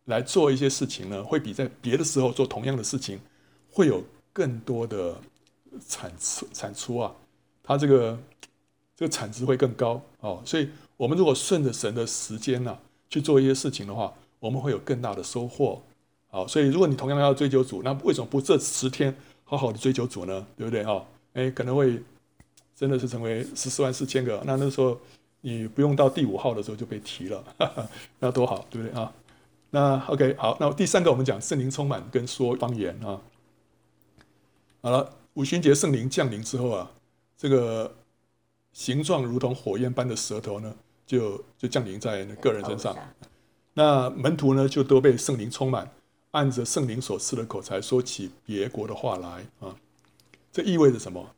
[0.06, 3.20] 来做一些事情呢，会比在别的时候做同样的事情，
[3.70, 5.16] 会有更多的
[5.88, 7.14] 产出产出啊。
[7.62, 8.18] 它这个
[8.96, 10.42] 这个产值会更高哦。
[10.44, 12.76] 所以，我们如果顺着神的时间呢，
[13.08, 15.80] 去做一些事情的话，我们会有更大的收获，
[16.28, 20.44] 好，所以如果你同样要追求主，那为什么不这十天好好的追求主呢？
[20.56, 21.04] 对不对啊？
[21.34, 22.02] 哎，可能会
[22.74, 24.98] 真的是成为十四万四千个，那那时候
[25.40, 27.88] 你不用到第五号的时候就被提了，哈哈，
[28.18, 29.12] 那多好，对不对啊？
[29.74, 33.18] 那 OK 好，那第三个我们讲圣灵充满跟说方言啊。
[34.82, 36.90] 好了，五旬节圣灵降临之后啊，
[37.38, 37.94] 这个
[38.74, 40.74] 形状如同火焰般的舌头呢，
[41.06, 42.94] 就就降临在个人身上。
[43.72, 45.90] 那门徒呢，就都被圣灵充满，
[46.32, 49.74] 按着圣灵所赐的口才说起别国的话来啊。
[50.52, 51.34] 这意味着什么？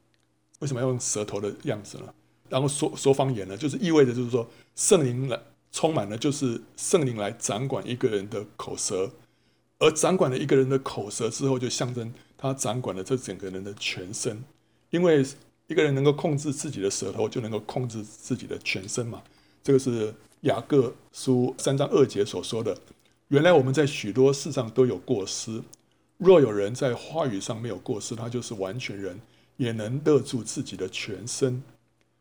[0.58, 2.12] 为什么要用舌头的样子呢？
[2.48, 3.56] 然后说说方言呢？
[3.56, 4.44] 就是意味着，就是说
[4.74, 5.38] 圣灵来
[5.74, 9.10] 充满了，就是圣灵来掌管一个人的口舌，
[9.80, 14.42] 而掌管了一个人的口舌之后，就象征他掌管了这整个人的全身。
[14.90, 15.26] 因为
[15.66, 19.20] 一个人能够控制自己的舌头，就能够控制自己的全身嘛。
[19.64, 20.14] 这个是。
[20.44, 22.76] 雅各书三章二节所说的，
[23.28, 25.62] 原来我们在许多事上都有过失。
[26.18, 29.18] 若有人在话语上没有过失，他就是完全人，
[29.56, 31.62] 也能勒住自己的全身。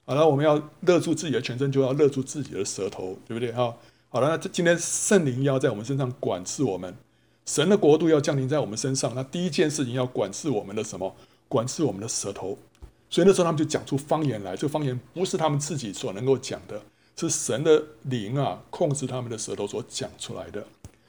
[0.05, 3.51] 好了，我们要勒住自己的全身，就要勒住自己的舌头，对不对？
[3.53, 3.73] 哈，
[4.09, 6.93] 好了，那今天圣灵要在我们身上管制我们，
[7.45, 9.13] 神的国度要降临在我们身上。
[9.15, 11.15] 那第一件事情要管制我们的什么？
[11.47, 12.57] 管制我们的舌头。
[13.09, 16.81] 所以那时候他们就讲出方言来，这个方言不是他们自己所能够讲的。
[17.15, 20.65] 是神的灵啊，控制他们的舌头所讲出来的，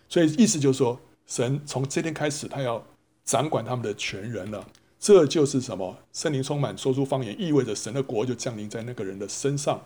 [0.06, 2.84] 所以意思就是说，神从这天开始，他要
[3.24, 4.62] 掌管他们的全人了。
[5.04, 5.98] 这就是什么？
[6.14, 9.78] 圣灵充满，说出方言，意味着神的国就降临在那个人的身上。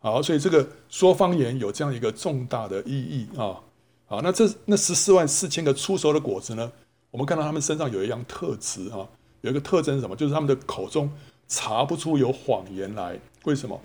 [0.00, 3.62] 好，所以这个说方言有这样一个重大的意义啊。
[4.06, 6.72] 好，那这那十四万四千个出熟的果子呢？
[7.12, 9.06] 我们看到他们身上有一样特质啊，
[9.42, 10.16] 有一个特征是什么？
[10.16, 11.08] 就是他们的口中
[11.46, 13.16] 查不出有谎言来。
[13.44, 13.80] 为什么？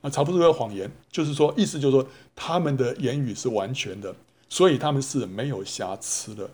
[0.00, 4.12] 啊，查不出有谎言，就是说，意思就是说，他们的言语是完全的，
[4.48, 6.50] 所以他们是没有瑕疵的。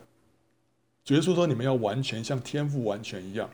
[1.04, 3.48] 主耶稣说：“你们要完全像天父完全一样。”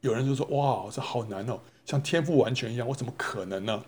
[0.00, 3.82] 有人就说：“哇，这好难哦，像天父完全一样，我怎么可能呢？”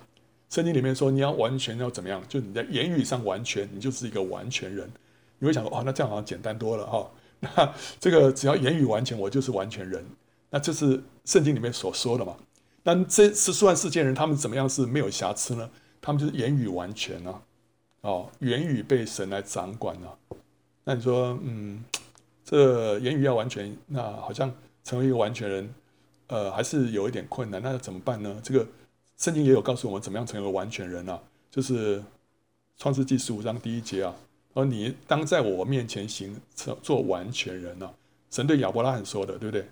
[0.50, 2.22] 圣经里面说：“你要完全要怎么样？
[2.28, 4.90] 就你在言语上完全，你就是一个完全人。”
[5.38, 7.10] 你会想说：“哇，那这样好像简单多了哈。
[7.40, 10.04] ”那这个只要言语完全，我就是完全人。
[10.50, 12.36] 那这是圣经里面所说的嘛？
[12.82, 15.70] 但这十四万四千人，他们怎么样是没有瑕疵呢？
[16.00, 17.42] 他们就是言语完全呢、啊，
[18.02, 20.36] 哦，言语被神来掌管了、啊。
[20.84, 21.82] 那你说，嗯，
[22.44, 24.52] 这言语要完全，那好像
[24.84, 25.74] 成为一个完全人，
[26.26, 27.62] 呃，还是有一点困难。
[27.62, 28.38] 那要怎么办呢？
[28.42, 28.66] 这个
[29.16, 31.18] 圣经也有告诉我们怎么样成为完全人啊，
[31.50, 32.02] 就是
[32.76, 34.14] 创世纪十五章第一节啊，
[34.52, 36.36] 而你当在我面前行，
[36.82, 37.90] 做完全人啊。
[38.30, 39.66] 神对亚伯拉罕说的，对不对？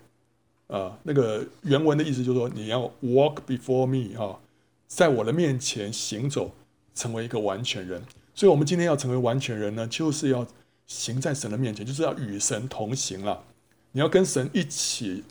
[0.67, 4.39] 啊，那个原文的意思就是说，你要 walk before me 啊，
[4.87, 6.49] 在我的面前行走，
[6.95, 8.01] 成为一个完全人。
[8.33, 10.47] 所以，我们今天要成为完全人呢，就是要
[10.87, 13.43] 行在神的面前，就是要与神同行了。
[13.91, 15.23] 你要跟神一起，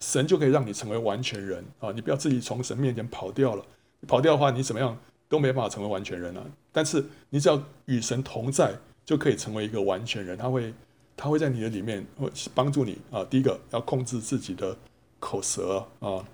[0.00, 1.92] 神就可以让你成为完全人啊！
[1.92, 3.64] 你不要自己从神面前跑掉了，
[4.06, 6.44] 跑掉的话，你怎么样都没办法成为完全人了。
[6.70, 10.36] 但是，你只要与神同在，就可以成为一个完全人。
[10.36, 10.72] 他会。
[11.14, 13.22] 他会在你的里面会帮助你啊。
[13.26, 14.76] 第一个要控制自己的
[15.20, 16.24] 口舌啊，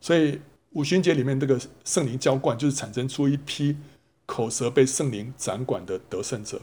[0.00, 0.38] 所以
[0.72, 3.76] 五旬节里面这个圣灵浇灌，就是产生出一批
[4.26, 6.60] 口舌被圣灵掌管的得胜者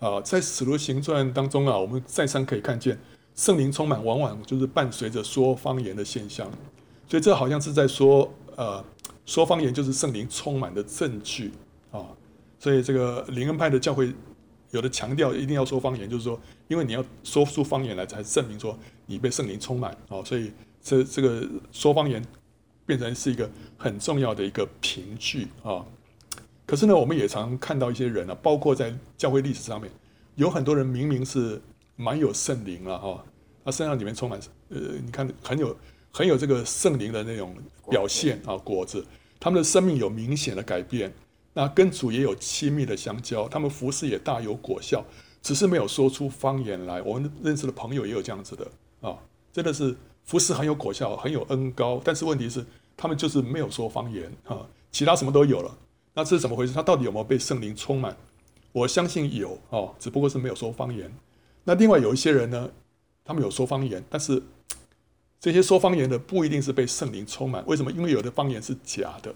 [0.00, 0.20] 啊。
[0.22, 2.98] 在使徒行传当中啊，我们再三可以看见
[3.36, 6.50] 圣灵充满，往往就是伴随着说方言的现象。
[7.06, 8.84] 所以这好像是在说，呃，
[9.24, 11.52] 说方言就是圣灵充满的证据
[11.92, 12.04] 啊。
[12.58, 14.12] 所以这个灵恩派的教会。
[14.72, 20.22] 有的强调一定要说方言，就是说，因为你要说出方言来，才证明说你被圣灵充满啊。
[20.24, 22.24] 所以这这个说方言
[22.86, 25.84] 变成是一个很重要的一个凭据啊。
[26.70, 29.90] 可是呢，我们也常看到一些人啊，包括在教会历史上面，
[30.36, 31.60] 有很多人明明是
[31.96, 33.24] 蛮有圣灵了哈，
[33.64, 35.76] 他身上里面充满呃，你看很有
[36.12, 37.56] 很有这个圣灵的那种
[37.88, 39.04] 表现啊，果子，
[39.40, 41.12] 他们的生命有明显的改变。
[41.52, 45.04] 那跟主也有亲密的相交，他们服侍也大有果效，
[45.42, 47.02] 只是没有说出方言来。
[47.02, 48.64] 我们认识的朋友也有这样子的
[49.00, 49.18] 啊，
[49.52, 52.64] 真的是服侍很有果效，很有恩高，但是问题是
[52.96, 55.76] 他们就是没有说方言啊，其他什么都有了。
[56.20, 56.74] 那是怎么回事？
[56.74, 58.14] 他到底有没有被圣灵充满？
[58.72, 61.10] 我相信有哦，只不过是没有说方言。
[61.64, 62.70] 那另外有一些人呢，
[63.24, 64.42] 他们有说方言，但是
[65.40, 67.64] 这些说方言的不一定是被圣灵充满。
[67.66, 67.90] 为什么？
[67.90, 69.34] 因为有的方言是假的，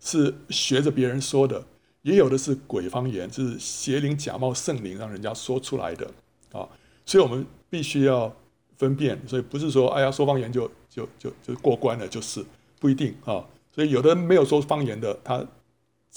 [0.00, 1.62] 是学着别人说的；
[2.02, 6.06] 也有的是鬼方言，就是邪灵假冒圣灵，让人家说出来的
[6.52, 6.68] 啊。
[7.06, 8.30] 所以我们必须要
[8.76, 9.18] 分辨。
[9.26, 12.44] 所以不是说哎呀说方言就就就就过关了，就是
[12.78, 13.42] 不一定啊。
[13.74, 15.42] 所以有的没有说方言的，他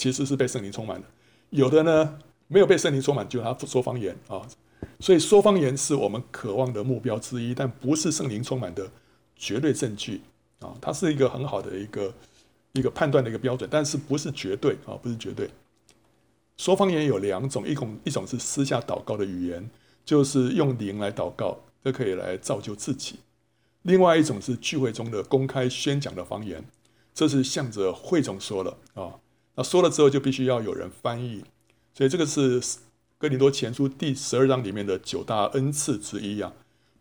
[0.02, 1.08] 其实是被圣灵充满的；
[1.52, 4.42] 有的呢没有被圣灵充满，就他说方言啊。
[5.00, 8.90] 所以说方言是我们渴望的目标之一，但不是圣灵充满的
[9.36, 10.20] 绝对证据
[10.60, 10.74] 啊。
[10.82, 12.12] 它是一个很好的一个
[12.74, 15.48] 一个判断的一个标准，但是不是绝对啊，不是绝对。
[16.58, 19.70] 说方言有两种，一种一种是私下祷告的语言，
[20.04, 23.18] 就是用灵来祷告，这可以来造就自己；
[23.84, 26.66] 另外一种是聚会中的公开宣讲的方言，
[27.14, 29.14] 这是向着会众说了啊。
[29.56, 31.44] 那说了之后就必须要有人翻译，
[31.94, 32.62] 所以这个是。
[33.18, 36.52] 哥林多前书第十二章里面的九大恩赐之一啊，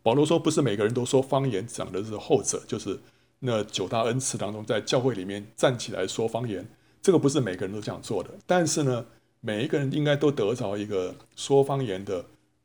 [0.03, 3.01] 保罗说不是每个人都说方言，讲的是后者，就是
[3.39, 6.69] 那九大恩赐当中，在教会里面站起来说方言，
[7.01, 8.29] 这个不是每个人都这样做的。
[8.47, 9.07] 但是呢，
[9.41, 12.23] 每一个人应该都得着一个说方言的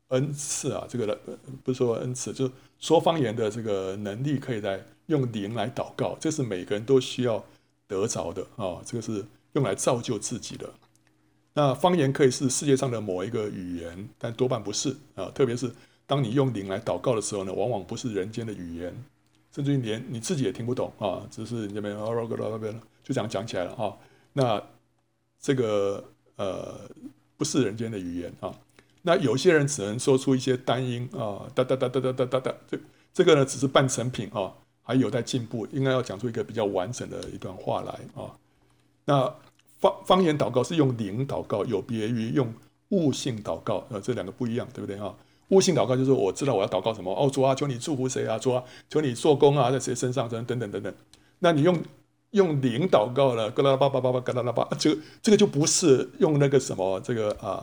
[0.08, 1.18] 恩赐啊，这个
[1.64, 7.42] 不是说恩赐，就是说方言的这个能力，可以来用灵来祷告，这是每个人都需要
[7.88, 9.24] 得着的啊，这个是
[9.56, 10.70] 用来造就自己的。
[11.54, 15.30] 那方言可以是世界上的某一个语言，但多半不是啊。
[15.34, 15.72] 特别是
[16.06, 18.94] 当你用灵来祷告的时候呢，往往不是人间的语言，
[19.50, 21.26] 甚至于连你自己也听不懂啊。
[21.30, 21.96] 只是你这边
[23.02, 23.96] 就这样讲起来了啊。
[24.34, 24.62] 那
[25.40, 26.04] 这个
[26.36, 26.90] 呃
[27.38, 28.52] 不是人间的语言啊。
[29.00, 32.54] 那有些人只能说出一些单音啊，哒哒哒哒哒哒哒哒。
[32.70, 32.78] 这
[33.14, 38.36] 这个呢只是半成品啊，还有待进步，应该要讲出一个比较完整的一段话来啊。
[39.06, 39.34] 那。
[39.78, 42.50] 方方言祷告是用灵祷告，有别于用
[42.88, 45.14] 悟性祷告，呃，这两个不一样，对不对啊？
[45.48, 50.94] 悟性祷告就是我知道我要祷告什么，哦，主啊，求你祝福谁啊，主啊，求你做工啊，在谁身上，等等等等。
[51.40, 51.78] 那你用
[52.30, 57.62] 用灵祷告了，嘎啦巴巴巴巴，嘎啦啦巴，这个这个就不是用那个什么这个啊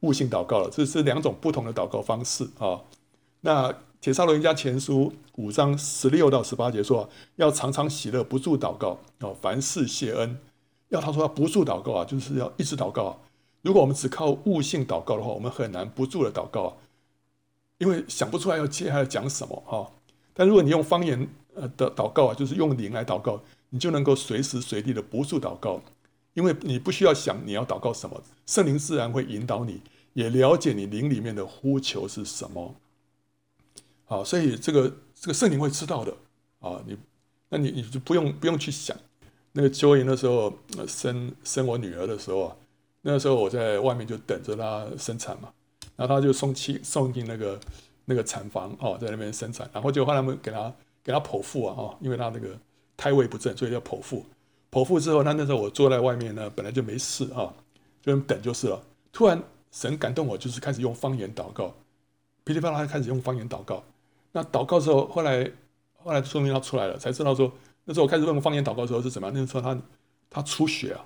[0.00, 2.80] 悟性祷告了，这是两种不同的祷告方式啊。
[3.42, 10.36] 那铁砂罗尼迦前书五章十六到十八节说，要常常喜乐，不住祷告，哦，凡事谢恩。
[10.94, 13.16] 要他说要不住祷告啊，就是要一直祷告啊。
[13.62, 16.76] 如果我们只靠悟性祷告的话，我们很难不住的祷告，
[17.78, 19.90] 因为想不出来要接下来讲什么哈。
[20.32, 25.80] 但如果你用方言呃的祷告啊，就是用灵来祷告，你就能够随时随地的不住祷告，
[26.34, 29.80] 因为你不需要想你要祷告什么，圣灵自然会引导你，
[30.12, 32.74] 也了解你灵里面的呼求是什么。
[34.04, 36.14] 好，所以这个这个圣灵会知道的
[36.60, 36.96] 啊，你
[37.48, 38.96] 那你你就不用不用去想。
[39.56, 40.52] 那个秋英那时候
[40.88, 42.56] 生生我女儿的时候啊，
[43.02, 45.48] 那个时候我在外面就等着她生产嘛，
[45.94, 47.60] 然后她就送去送进那个
[48.04, 52.48] 那个产房哦，在那边生产，然后就后来他们给她给她剖腹啊哦，因为她那个
[52.96, 54.26] 胎位不正，所以要剖腹。
[54.72, 57.54] 剖腹之后，那那时候我坐在外面呢，本来就没事啊，
[58.02, 58.82] 就等就是了。
[59.12, 59.40] 突然
[59.70, 61.72] 神感动我，就是开始用方言祷告，
[62.42, 63.84] 噼里啪啦开始用方言祷告。
[64.32, 65.48] 那祷告之后，后来
[66.02, 67.52] 后来说明他出来了，才知道说。
[67.84, 69.34] 那时候我开始问方言祷告的时候是怎么样？
[69.34, 69.78] 那时候他
[70.30, 71.04] 他出血啊，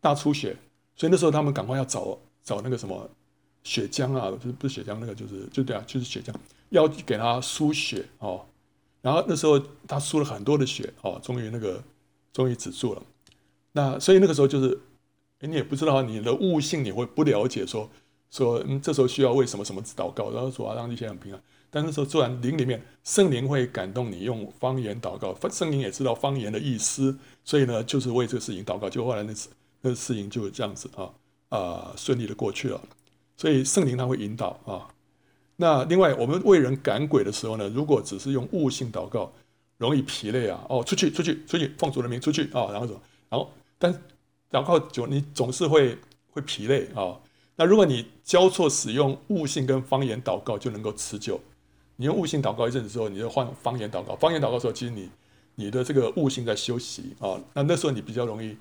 [0.00, 0.56] 大出血，
[0.94, 3.10] 所以那时候他们赶快要找找那个什么
[3.64, 6.32] 血浆啊，不是不是血浆，那个就是就对啊，就是血浆，
[6.70, 8.44] 要给他输血哦。
[9.00, 11.82] 然后那时候他输了很多的血哦，终于那个
[12.32, 13.02] 终于止住了。
[13.72, 14.78] 那所以那个时候就是，
[15.40, 17.90] 哎，你也不知道你的悟性，你会不了解说
[18.30, 21.42] 说嗯，这时候需要为什么什么祷告，然后说啊让这些人平安。
[21.74, 28.90] 但是说做完灵里面圣灵会感动你用方言祷告，圣灵也知道方言的意思，所以呢就是为这个事情祷告。
[28.90, 29.48] 就后来那次
[29.80, 31.10] 那个事情就这样子啊
[31.48, 32.78] 啊顺利的过去了。
[33.38, 34.86] 所以圣灵他会引导啊。
[35.56, 39.32] 那另外我们为人赶鬼的时候呢，如果只是用悟性祷告，
[39.78, 40.62] 容易疲累啊。
[40.68, 43.00] 哦，出去出去出去，奉主的名出去啊，然后什么？
[43.30, 43.90] 然后但
[44.50, 45.96] 祷告久，你总是会
[46.32, 47.18] 会疲累啊。
[47.56, 51.40] 那如果你交错使用悟性跟方言祷告，就能够持久。
[51.96, 54.16] 你用悟性祷告一阵子之后，你就换方言祷告。
[54.16, 55.08] 方言祷告的时候，其实你
[55.54, 58.56] 你的这个悟性在休息啊，那那时候你比较容易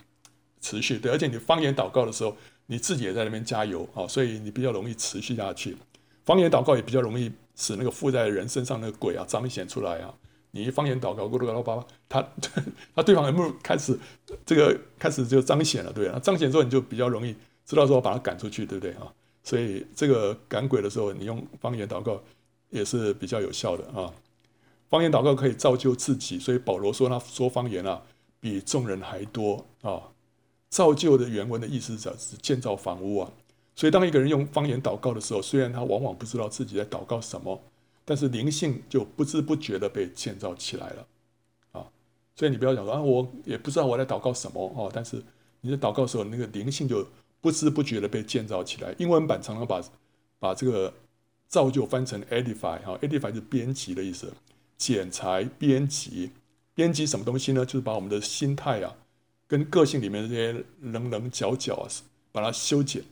[0.59, 0.99] 持续。
[0.99, 2.35] 对，而且你方言祷告的时候，
[2.67, 5.77] 你自己也在那边加油啊，所以你比较容易持续下去。
[6.25, 10.13] 方言祷告也比较容易使那个附在人身上那个鬼啊彰显出来啊。
[10.51, 12.27] 你一方言祷告，咕噜咕噜叭叭，他
[12.93, 13.97] 他对方有没有开始
[14.45, 15.93] 这个开始就彰显了？
[15.93, 17.33] 对啊，彰显之后你就比较容易
[17.65, 19.11] 知道说把他赶出去，对不对啊？
[19.43, 22.21] 所以这个赶鬼的时候，你用方言祷告。
[22.71, 24.11] 也是比较有效的啊，
[24.89, 28.01] 方言祷告可以造就自己，所以保罗说他说方言啊，
[28.39, 30.09] 比众人还多啊。
[30.69, 33.29] 造就的原文的意思是是建造房屋啊，
[33.75, 37.61] 所以当一个人用方言祷告的时候，虽然他往往不知道自己在祷告什么，
[38.05, 41.07] 但是灵性就不知不觉的被建造起来了
[41.73, 41.83] 啊。
[42.37, 45.21] 所以你不要讲说啊，我也不知道我在祷告什么哦，但是
[45.59, 47.05] 你在祷告的时候，那个灵性就
[47.41, 48.95] 不知不觉的被建造起来。
[48.97, 49.83] 英文版常常把
[50.39, 50.93] 把这个
[51.51, 54.33] 造就翻成 edify 哈，edify 是编辑的意思，
[54.77, 56.31] 剪裁编辑，
[56.73, 57.65] 编辑什么东西呢？
[57.65, 58.95] 就是把我们的心态啊，
[59.47, 61.85] 跟个性里面这些棱棱角角啊，
[62.31, 63.03] 把它修剪，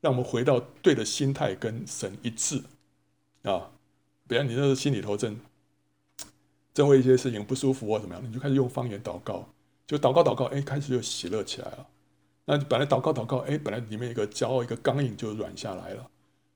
[0.00, 2.62] 让我们回到对的心态，跟神一致
[3.42, 3.72] 啊。
[4.28, 5.36] 比如你那个心里头正
[6.72, 9.48] 正为一些事情不舒服或怎么样，你就开始用方言祷告，
[9.88, 11.86] 就祷告祷告，哎，开始就喜乐起来了。
[12.44, 16.08] 那本来祷告祷告，哎，本来里面一个骄傲一个刚硬就软下来了。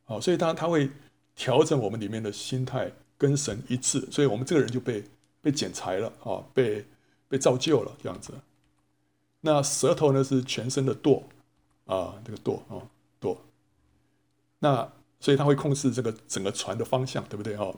[0.05, 0.89] 好，所以他他会
[1.35, 5.05] 调整我们里面的心态，跟神一致，所以我们这个人就被
[5.41, 6.85] 被剪裁了啊，被
[7.29, 8.33] 被造就了这样子。
[9.41, 11.23] 那舌头呢是全身的舵
[11.87, 12.79] 啊，这个舵啊
[13.19, 13.37] 舵。
[14.61, 17.75] 那所以它会控制这个整个船的方向，对不对哈？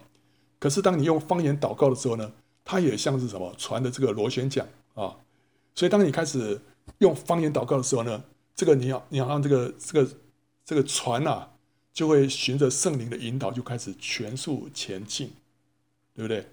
[0.58, 2.32] 可是当你用方言祷告的时候呢，
[2.64, 5.16] 它也像是什么船的这个螺旋桨啊。
[5.74, 6.60] 所以当你开始
[6.98, 8.22] 用方言祷告的时候呢，
[8.54, 10.10] 这个你要你要让这个这个
[10.64, 11.50] 这个船啊，
[11.94, 15.30] 就会循着圣灵的引导，就开始全速前进，
[16.14, 16.46] 对不对？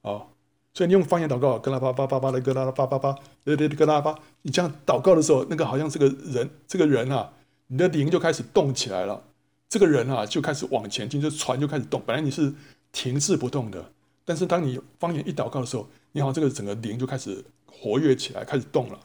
[0.00, 0.28] 哦。
[0.72, 4.18] 所以你用方言祷告，咯啦吧吧吧吧的，咯啦吧吧吧，对对对，咯啦吧。
[4.42, 7.32] 你这样祷告的时候，那个好像这个人，这个人啊，
[7.68, 9.22] 你的灵就开始动起来了。
[9.68, 12.02] 这个人啊，就开始往前进，就船就开始动。
[12.04, 12.52] 本来你是
[12.90, 13.92] 停滞不动的，
[14.24, 18.98] 但是当你方言一祷告的时候，你好像这个整个灵就开始活跃起来，开始动了。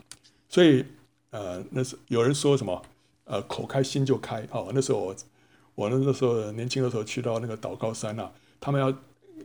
[0.48, 0.84] 所以，
[1.30, 2.82] 呃，那是有人说什么，
[3.26, 4.48] 呃，口开心就开。
[4.50, 5.16] 哦，那时候我，
[5.80, 8.94] 我那那时候年轻的时候去到那个祷告山啊，他们要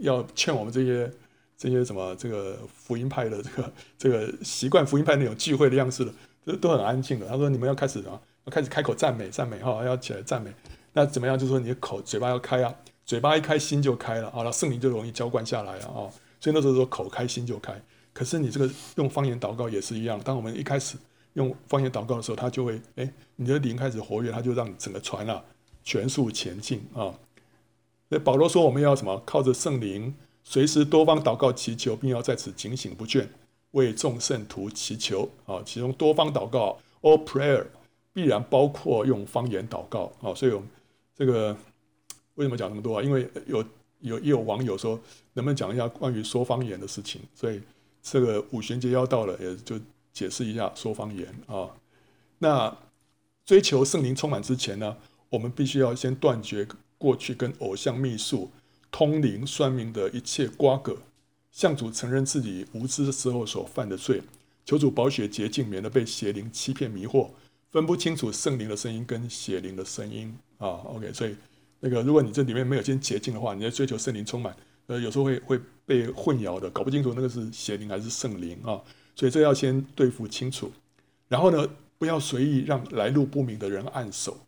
[0.00, 1.10] 要劝我们这些。
[1.56, 6.12] 这些什么这个福音派的这个这个习惯福音派那种聚会的样式的，
[6.44, 7.28] 都都很安静的。
[7.28, 10.52] 他说：“你们要开始啊，要开始开口赞美赞美哈，要起来赞美。
[10.92, 11.38] 那怎么样？
[11.38, 12.74] 就是说你的口嘴巴要开啊，
[13.06, 16.10] 嘴巴一开心就开了啊，那圣灵就容易浇灌下来了啊。
[16.40, 17.80] 所以那时候说口开心就开。
[18.12, 20.98] 可是你这个用方言祷告也是一样，当我们一开始
[21.34, 25.40] 用方言祷告的时候，他就会哎，你的灵开始活跃，他就让整个船啊
[25.84, 27.14] 全速前进啊。
[28.08, 29.22] 所以保罗说我们要什么？
[29.24, 30.14] 靠着圣灵。”
[30.46, 33.26] 随时多方祷告祈求，并要在此警醒不倦，
[33.70, 35.62] 为众圣徒祈求啊。
[35.64, 37.64] 其中多方祷告 （all prayer）
[38.12, 40.34] 必然包括用方言祷告啊。
[40.34, 40.68] 所以，我们
[41.16, 41.56] 这个
[42.34, 43.02] 为什么讲那么多啊？
[43.02, 43.64] 因为有
[44.00, 45.00] 有也有网友说，
[45.32, 47.22] 能不能讲一下关于说方言的事情？
[47.34, 47.58] 所以，
[48.02, 49.80] 这个五旬节要到了，也就
[50.12, 51.70] 解释一下说方言啊。
[52.38, 52.76] 那
[53.46, 54.94] 追求圣灵充满之前呢，
[55.30, 56.66] 我们必须要先断绝
[56.98, 58.50] 过去跟偶像秘术。
[58.90, 60.96] 通灵算命的一切瓜葛，
[61.50, 64.22] 向主承认自己无知的时候所犯的罪，
[64.64, 67.30] 求主保血洁净，免得被邪灵欺骗迷惑，
[67.72, 70.78] 分不清楚圣灵的声音跟邪灵的声音啊。
[70.84, 71.34] OK，所以
[71.80, 74.54] 那个如果你这里面没有先洁净的话，你在追求圣灵充满，
[74.86, 78.80] 呃，有时候会会被混淆的，搞不清楚那个是邪灵还是圣灵啊。
[79.16, 80.70] 所以这要先对付清楚，
[81.26, 81.68] 然后呢，
[81.98, 84.38] 不要随意让来路不明的人按手，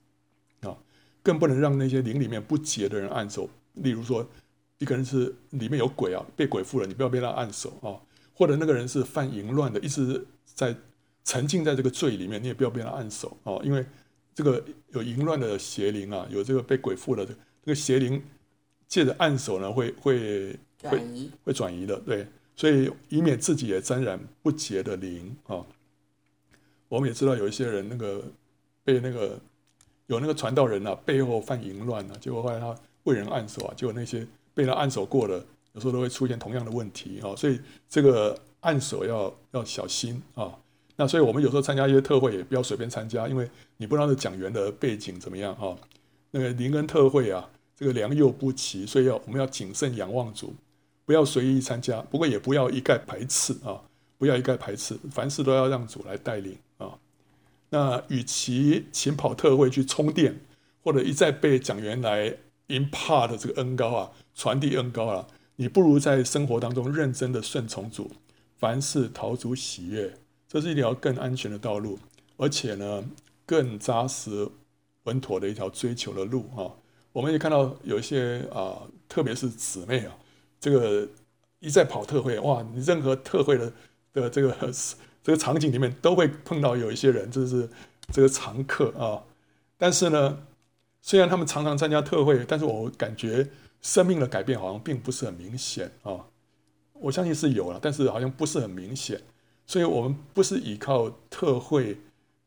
[1.27, 3.51] 更不能让那些灵里面不洁的人按手。
[3.73, 4.25] 例如说，
[4.79, 7.99] 一个人是里面有鬼啊，被鬼附了，你不要被他按手啊；
[8.33, 10.73] 或者那个人是犯淫乱的，一直在
[11.25, 13.59] 沉浸在这个罪里面，你也不要被他按手啊。
[13.65, 13.85] 因为
[14.37, 18.23] 这个有淫乱的邪灵啊，有这个被鬼附的这个邪灵，
[18.87, 21.01] 借着按手呢，会会会
[21.45, 22.25] 会转移的，对。
[22.55, 25.67] 所以以免自己也沾染不洁的灵啊。
[26.89, 28.25] 我们也知道有一些人那个
[28.85, 29.39] 被那个
[30.07, 32.75] 有那个传道人啊背后犯淫乱啊，结果后来他。
[33.07, 35.35] 为人按手啊，就有那些被他按手过的，
[35.75, 40.53] 有时候都会出现同样的问题啊，所以这个按手要要小心啊。
[40.97, 45.79] 那所以我们有时候参加一些特会，也不要随便参加，因为你不知道是讲员的背景怎么样啊。
[46.33, 50.53] 那个灵恩特会啊，这个良莠不齐，所以要我们要谨慎仰望主，
[51.05, 52.03] 不要随意参加。
[52.11, 53.81] 不过也不要一概排斥啊，
[54.19, 56.59] 不要一概排斥，凡事都要让主来带领。
[57.77, 60.41] 那与其勤跑特会去充电，
[60.83, 62.39] 或者一再被讲员来。
[62.69, 65.25] impart 的这个恩膏啊，传递恩膏啊，
[65.55, 68.11] 你不如在生活当中认真的顺从主，
[68.57, 70.13] 凡事讨主喜悦，
[70.49, 71.97] 这是一条更安全的道路，
[72.37, 73.05] 而且呢，
[73.47, 74.49] 更扎实
[75.05, 76.75] 稳妥的一条追求的路啊。
[77.13, 80.19] 我们也看到有一些啊，特别是姊妹啊，
[80.59, 81.09] 这个
[81.61, 83.73] 一再跑特会，哇，你任何特会的
[84.13, 84.73] 的这个
[85.27, 87.69] 这个场景里面都会碰到有一些人，就是
[88.13, 89.25] 这个常客啊，
[89.77, 90.39] 但是呢。
[91.03, 93.49] 虽然他们常常参加特会，但是我感觉
[93.81, 96.27] 生命的改变好像并不是很明显啊。
[96.95, 99.23] 我相信是有了，但是好像不是很明显。
[99.69, 101.97] 所以我们不是依靠特会，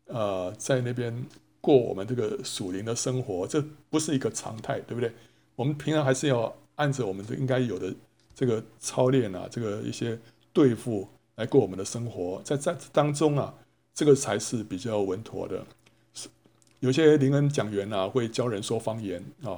[0.08, 1.26] 呃，在那边
[1.62, 5.10] 过我们这个属灵的生活，这不是一个常态，对不对？
[5.56, 7.96] 我们平常还是要按着我们的应该有的
[8.36, 10.20] 这个操练啊，这个一些
[10.52, 11.08] 对付
[11.40, 13.54] 来过我们的生活，在这当中啊，
[13.94, 15.66] 这个才是比较稳妥的。
[16.82, 19.58] 有些灵恩讲员啊，会教人说方言啊，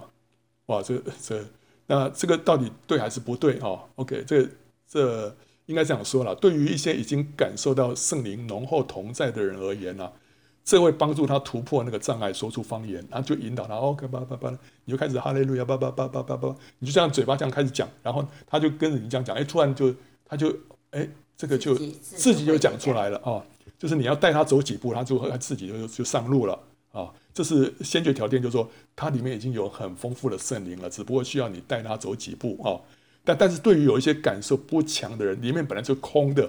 [0.67, 1.43] 哇，这这
[1.87, 4.47] 那这个到底对还是不对啊？OK，这
[4.87, 10.13] 这应该这样说了，对于一些已经感受到圣灵浓厚同在的人而言呢、啊。
[10.63, 14.55] 这会帮助他突破那个障碍，说出方言，然后就引导他，OK，叭叭叭，
[14.85, 19.91] 你就开始哈利路亚，叭叭叭叭叭叭，你就这样嘴巴这样开始讲，然后他就跟着你这样讲，哎，突然就
[20.23, 20.55] 他就
[20.91, 21.09] 哎，
[21.41, 23.43] 这个就自己就讲出来了啊、哦，
[23.79, 26.53] 就是你要带他走几步，他就他自己就就上路了
[26.91, 32.81] 啊、哦，这是先决条件，就是说他里面已经有很丰富的圣灵了，只不过需要你带他走几步啊、哦，
[33.23, 36.47] 但但是对于有一些感受不强的人，里面本来就空的。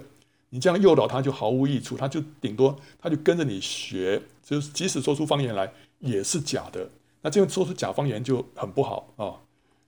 [0.51, 6.87] 你这样诱导他就毫无益处，他就顶多他就跟着你学，就是即使说出方言来也是假的。
[7.23, 9.41] 那这样说出假方言就很不好啊。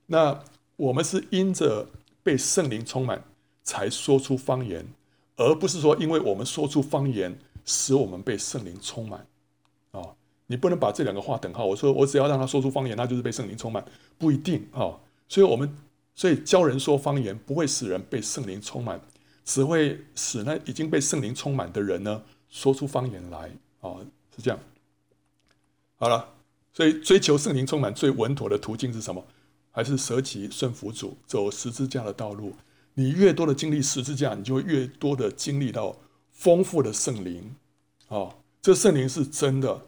[0.07, 0.41] 那
[0.77, 1.87] 我们是因着
[2.23, 3.23] 被圣灵充满
[3.65, 4.87] 才说出方言，
[5.37, 9.27] 而不是说因为我们说出方言使我们被圣灵充满
[9.91, 10.01] 啊。
[10.47, 11.65] 你不能把这两个划等号。
[11.65, 13.85] 我说我只要让他说出方言，他就是被圣灵充满，
[14.17, 14.95] 不一定啊。
[15.29, 15.77] 所以我们
[16.15, 19.01] 所以教人说方言不会使人被圣灵充满。
[19.47, 23.51] 只会使那已经被圣灵充满的人呢，说出方言来
[23.83, 23.93] 啊，
[24.35, 24.59] 是这样。
[25.97, 26.27] 好了，
[26.73, 29.23] 所以追求圣灵充满最稳妥的途径是什么？
[29.71, 32.55] 还是舍己顺服主，走十字架的道路。
[32.95, 35.97] 你越多的经历十字架，你就会越多的经历到
[36.31, 37.55] 丰富的圣灵
[38.09, 38.35] 啊。
[38.63, 39.83] 这圣灵是真的，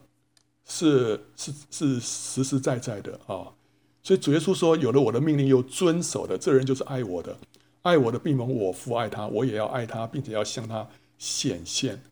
[0.65, 3.55] 是是是实实在在的啊。
[4.03, 7.37] 所以主耶稣说：“有了我的命令又遵守的，这人就是爱我的。”
[7.83, 10.89] 爱我的必蒙我父爱他，我也要爱他，并且要向他
[11.19, 12.03] 显现。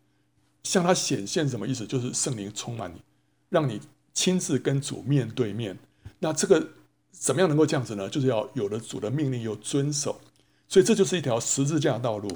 [0.62, 1.84] 向他显现什么意思？
[1.84, 3.02] 就是圣灵充满你，
[3.48, 3.80] 让你
[4.12, 5.76] 亲自跟主面对面。
[6.20, 6.68] 那这个
[7.10, 8.08] 怎么样能够这样子呢？
[8.08, 10.20] 就是要有了主的命令又遵守。
[10.68, 12.28] 所以这就是一条十字架道路，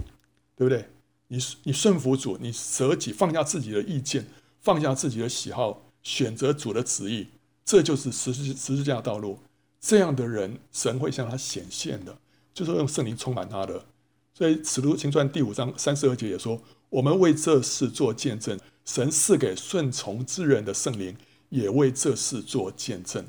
[0.56, 0.88] 对不对？
[1.28, 4.26] 你你顺服主，你舍己放下自己的意见，
[4.60, 7.28] 放下自己的喜好，选择主的旨意，
[7.64, 9.38] 这就是十字十字架道路。
[9.80, 12.16] 这样的人，神会向他显现的。
[12.54, 13.86] 就是用圣灵充满他的，
[14.34, 16.60] 所以《使徒行传》第五章三十二节也说
[16.90, 21.16] ：“我们为这事做见证，神赐给顺从之人的圣灵
[21.50, 23.24] 也为这事做见证。”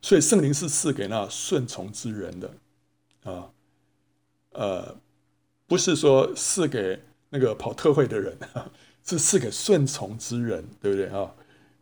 [0.00, 2.54] 所以圣灵是赐给那顺从之人的
[3.24, 3.50] 啊，
[4.52, 4.96] 呃，
[5.66, 8.36] 不是说赐给那个跑特会的人，
[9.04, 11.32] 是赐给顺从之人，对不对啊？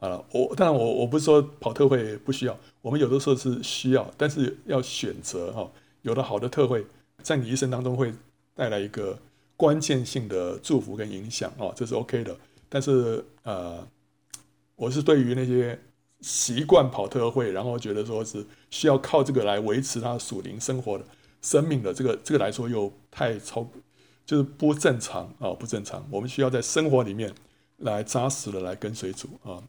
[0.01, 5.71] 啊，我当然我我不是说跑特会不需要，我们有的时候是需要，但是要选择哈。
[6.03, 6.87] 有的好的特会，
[7.23, 8.15] 在你一生当中会
[8.55, 9.19] 带来一个
[9.57, 12.35] 关键性的祝福跟影响哦，这是 OK 的。
[12.69, 13.85] 但是呃，
[14.77, 15.79] 我是对于那些
[16.21, 21.05] 习惯跑特会，然后觉得说是需要靠这个来维持他属灵生活的
[21.43, 23.67] 生命的这个这个来说，又太超，
[24.27, 26.07] 就是不正常啊，不正常。
[26.11, 27.35] 我们需要在生活里面
[27.79, 29.63] 来扎实的来跟随主啊。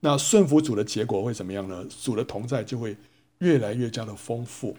[0.00, 1.86] 那顺服主的结果会怎么样呢？
[1.88, 2.96] 主的同在就会
[3.38, 4.76] 越来越加的丰富。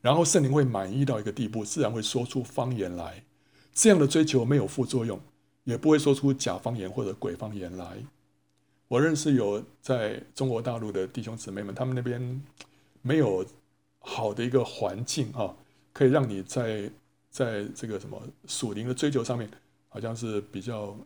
[0.00, 3.22] 然后圣灵会满意到一个地步，自然会说出方言来。
[3.72, 5.20] 这样的追求没有副作用，
[5.64, 7.98] 也不会说出假方言或者鬼方言来。
[8.88, 12.42] 我认识有在中国大陆的弟兄姊妹们，他们那边
[13.02, 13.44] 没有
[13.98, 15.54] 好的一个环境啊，
[15.92, 16.90] 可以让你在
[17.30, 19.48] 在这个什么属灵的追求上面，
[19.88, 20.96] 好像是比较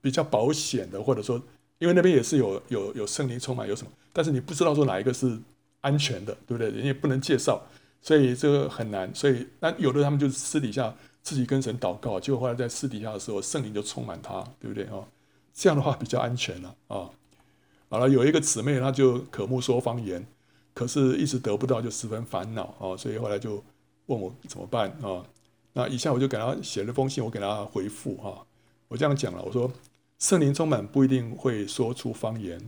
[0.00, 1.40] 比较保险的，或者说，
[1.78, 5.38] 因为那边也是有有有圣灵充满，有什么，但是你不知道说哪一个是
[5.80, 6.70] 安全的，对不对？
[6.70, 7.62] 人也不能介绍。
[8.02, 15.04] 所以这个很难，所以那有的他们就私底下自己跟神祷告，结果后来在私底下的时候，圣灵就充满他，对不对啊？
[15.52, 17.10] 这样的话比较安全了啊。
[17.90, 20.26] 好了，有一个姊妹，她就渴慕说方言，
[20.72, 22.96] 可是一直得不到，就十分烦恼啊。
[22.96, 23.62] 所以后来就
[24.10, 25.24] 问我怎么办啊？
[25.72, 28.44] 那以下我就给他写了封信，我给他回复哈。
[28.88, 29.70] 我这样讲了，我说
[30.18, 32.60] 圣灵充满不一定会说出方言，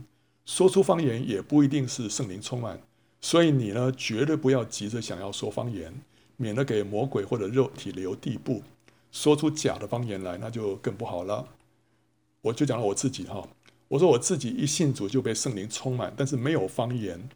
[0.45, 2.79] 说出方言也不一定是圣灵充满。
[3.19, 5.93] 所以你呢，绝对不要急着想要说方言，
[6.37, 8.63] 免得给魔鬼或者肉体留地步，
[9.11, 11.45] 说出假的方言来，那就更不好了。
[12.41, 13.45] 我就讲了我自己哈，
[13.89, 17.29] 我说我自己一信主就被圣灵充满，但是没有方言，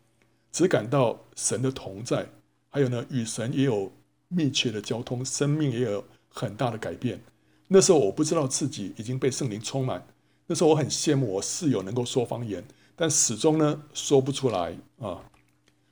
[0.51, 2.28] 只感到神的同在，
[2.70, 3.91] 还有呢，与神也有
[4.30, 7.21] 密切的交通，生命也有很大的改变。
[7.67, 10.07] 那时候我不知道自己已经被圣灵充满，
[10.47, 12.63] 那时候我很羡慕我室友能够说方言，
[12.95, 15.21] 但始终呢说不出来啊。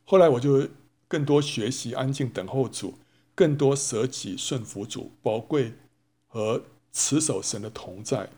[0.06, 0.68] 后来我就
[1.08, 2.94] 更多学习安静等候主，
[3.34, 5.74] 更多舍己顺服主，宝贵
[6.28, 6.64] 和
[6.94, 8.30] 持守神的同在。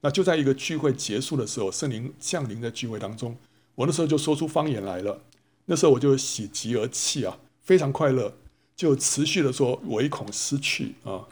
[0.00, 3.36] 那就在一个聚会结束的时候，圣灵降临在聚会当中，
[3.74, 5.22] 我那时候就说出方言来了。
[5.64, 8.36] 那时候我就喜极而泣啊，非常快乐，
[8.76, 11.28] 就持续的说，唯恐失去啊。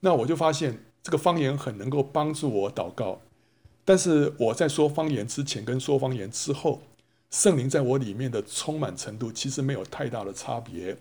[0.00, 3.20] 那我就发现这个方言很能够帮助我祷告，
[3.84, 6.82] 但是我在说方言之前跟说方言之后，
[7.30, 10.96] 圣灵在我里面的充满程度其实没有太大的差别，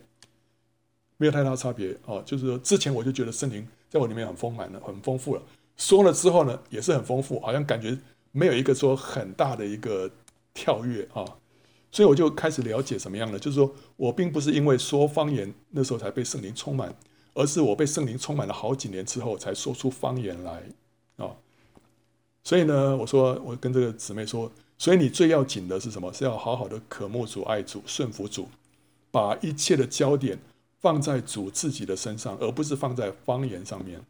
[1.18, 2.22] 没有太大差别哦。
[2.26, 5.42] 就是说之前我就觉得圣灵在我里面很丰满了，很丰富了，
[5.78, 7.98] 说了之后呢也是很丰富，好像感觉
[8.32, 10.10] 没有一个说很大的一个
[10.54, 11.26] 跳跃啊。
[11.92, 13.38] 所以我就开始了解什么样呢？
[13.38, 16.96] 就是说我并不是因为说方言那时候才被圣灵充满。
[17.34, 20.62] 而是我被圣灵充满了好几年之后，才说出方言来
[21.16, 21.32] 啊。
[22.44, 26.12] 所以呢，我说我跟这个姊妹说，所以你最要紧的是什么？
[26.12, 28.50] 是要好好的渴慕主、爱主、顺服主，
[29.12, 30.38] 把一切的焦点
[30.82, 34.02] 放在主自己的身上，而不是放在方言上面。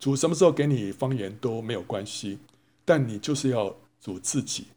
[0.00, 2.38] 主什么时候给你方言都没有关系，
[2.86, 4.68] 但你就是要主自己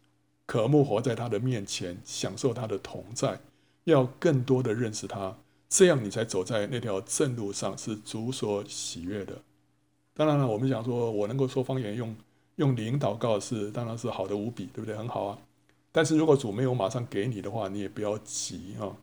[0.47, 3.39] 渴慕活在他的面前，享受他的同在，
[3.83, 5.37] 要更多的认识他。
[5.69, 9.39] 这样你才走在那条正路上，是主所喜悦的。
[10.13, 12.15] 当然了，我们讲说我能够说方言，用
[12.55, 14.95] 用灵祷告是当然是好的无比，对不对？
[14.95, 15.37] 很好啊。
[15.91, 18.95] 但是如果主没有马上给你的话，你也不要急啊。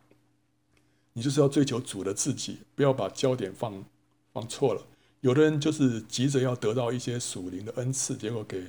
[1.13, 3.85] 你就是要追求主的自己，不要把焦点放
[4.33, 4.81] 放错了。
[5.21, 8.63] 有的人就是急着要得到一些属灵的恩赐，结果给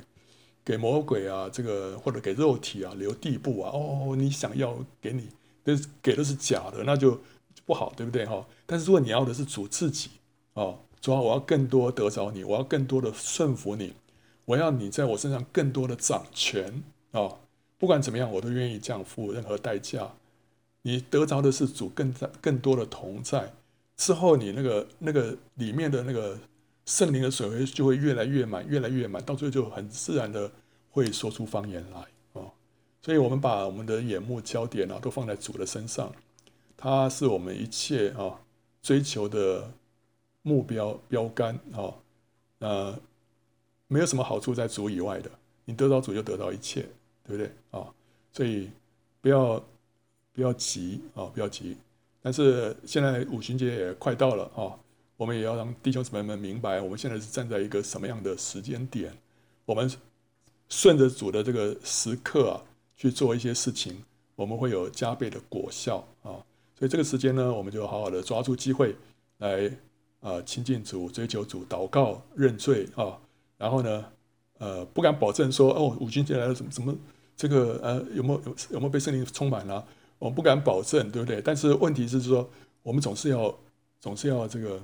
[0.66, 3.70] 给魔鬼啊，这个或者给肉体啊留地步啊。
[3.72, 5.28] 哦，你想要给你，
[5.64, 7.18] 但是给的是假的，那就。
[7.64, 8.46] 不好，对不对哈？
[8.64, 10.08] 但是如果你要的是主自己
[10.54, 13.92] 啊，主啊，我要更多得着你，我要更多的顺服你，
[14.44, 17.28] 我要你在我身上更多的掌权啊。
[17.76, 20.12] 不管怎么样，我都愿意这样付任何代价。
[20.82, 23.52] 你得着的是主更在更多的同在
[23.96, 26.38] 之后，你那个那个里面的那个
[26.86, 30.50] 圣灵的水会就会越来越满，越来越满，到最后就很自然的
[30.90, 32.50] 会说出方言来哦。
[33.02, 36.12] 所以我们把我们的眼目焦点啊，都放在主的身上。
[36.76, 38.40] 它是我们一切啊
[38.82, 39.70] 追求的
[40.42, 41.92] 目标标杆啊，
[42.60, 42.98] 呃，
[43.88, 45.30] 没有什么好处在主以外的，
[45.64, 46.82] 你得到主就得到一切，
[47.24, 47.92] 对不对啊？
[48.32, 48.70] 所以
[49.20, 49.64] 不要
[50.32, 51.76] 不要急啊，不要急。
[52.22, 54.78] 但是现在五旬节也快到了啊，
[55.16, 59.12] 我们也要让弟兄姊妹们明白，我们现在是站在一个什么样的时间点，
[59.64, 59.90] 我们
[60.68, 62.60] 顺着主的这个时刻啊
[62.96, 64.04] 去做一些事情，
[64.34, 66.36] 我们会有加倍的果效啊。
[66.78, 68.94] 所以这个时间呢，我们就好好的抓住机会
[69.38, 69.70] 来
[70.20, 73.18] 啊亲近主、追求主、祷告、认罪啊。
[73.56, 74.04] 然后呢，
[74.58, 76.94] 呃，不敢保证说哦，五旬节来了，怎么怎么
[77.34, 79.82] 这个呃有没有有有没有被圣灵充满了？
[80.18, 81.40] 我们不敢保证，对不对？
[81.40, 82.46] 但是问题是说，
[82.82, 83.58] 我们总是要
[83.98, 84.78] 总是要这个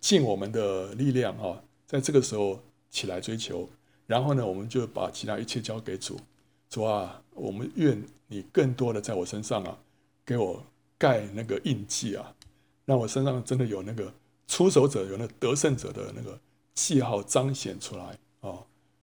[0.00, 3.68] 尽我们的力量啊，在这个时候起来追求。
[4.06, 6.18] 然后呢，我们就把其他一切交给主，
[6.68, 9.78] 主啊，我们愿你更多的在我身上啊，
[10.24, 10.64] 给我。
[11.00, 12.34] 盖那个印记啊，
[12.84, 14.12] 让我身上真的有那个
[14.46, 16.38] 出手者、有那得胜者的那个
[16.74, 18.58] 记号彰显出来啊。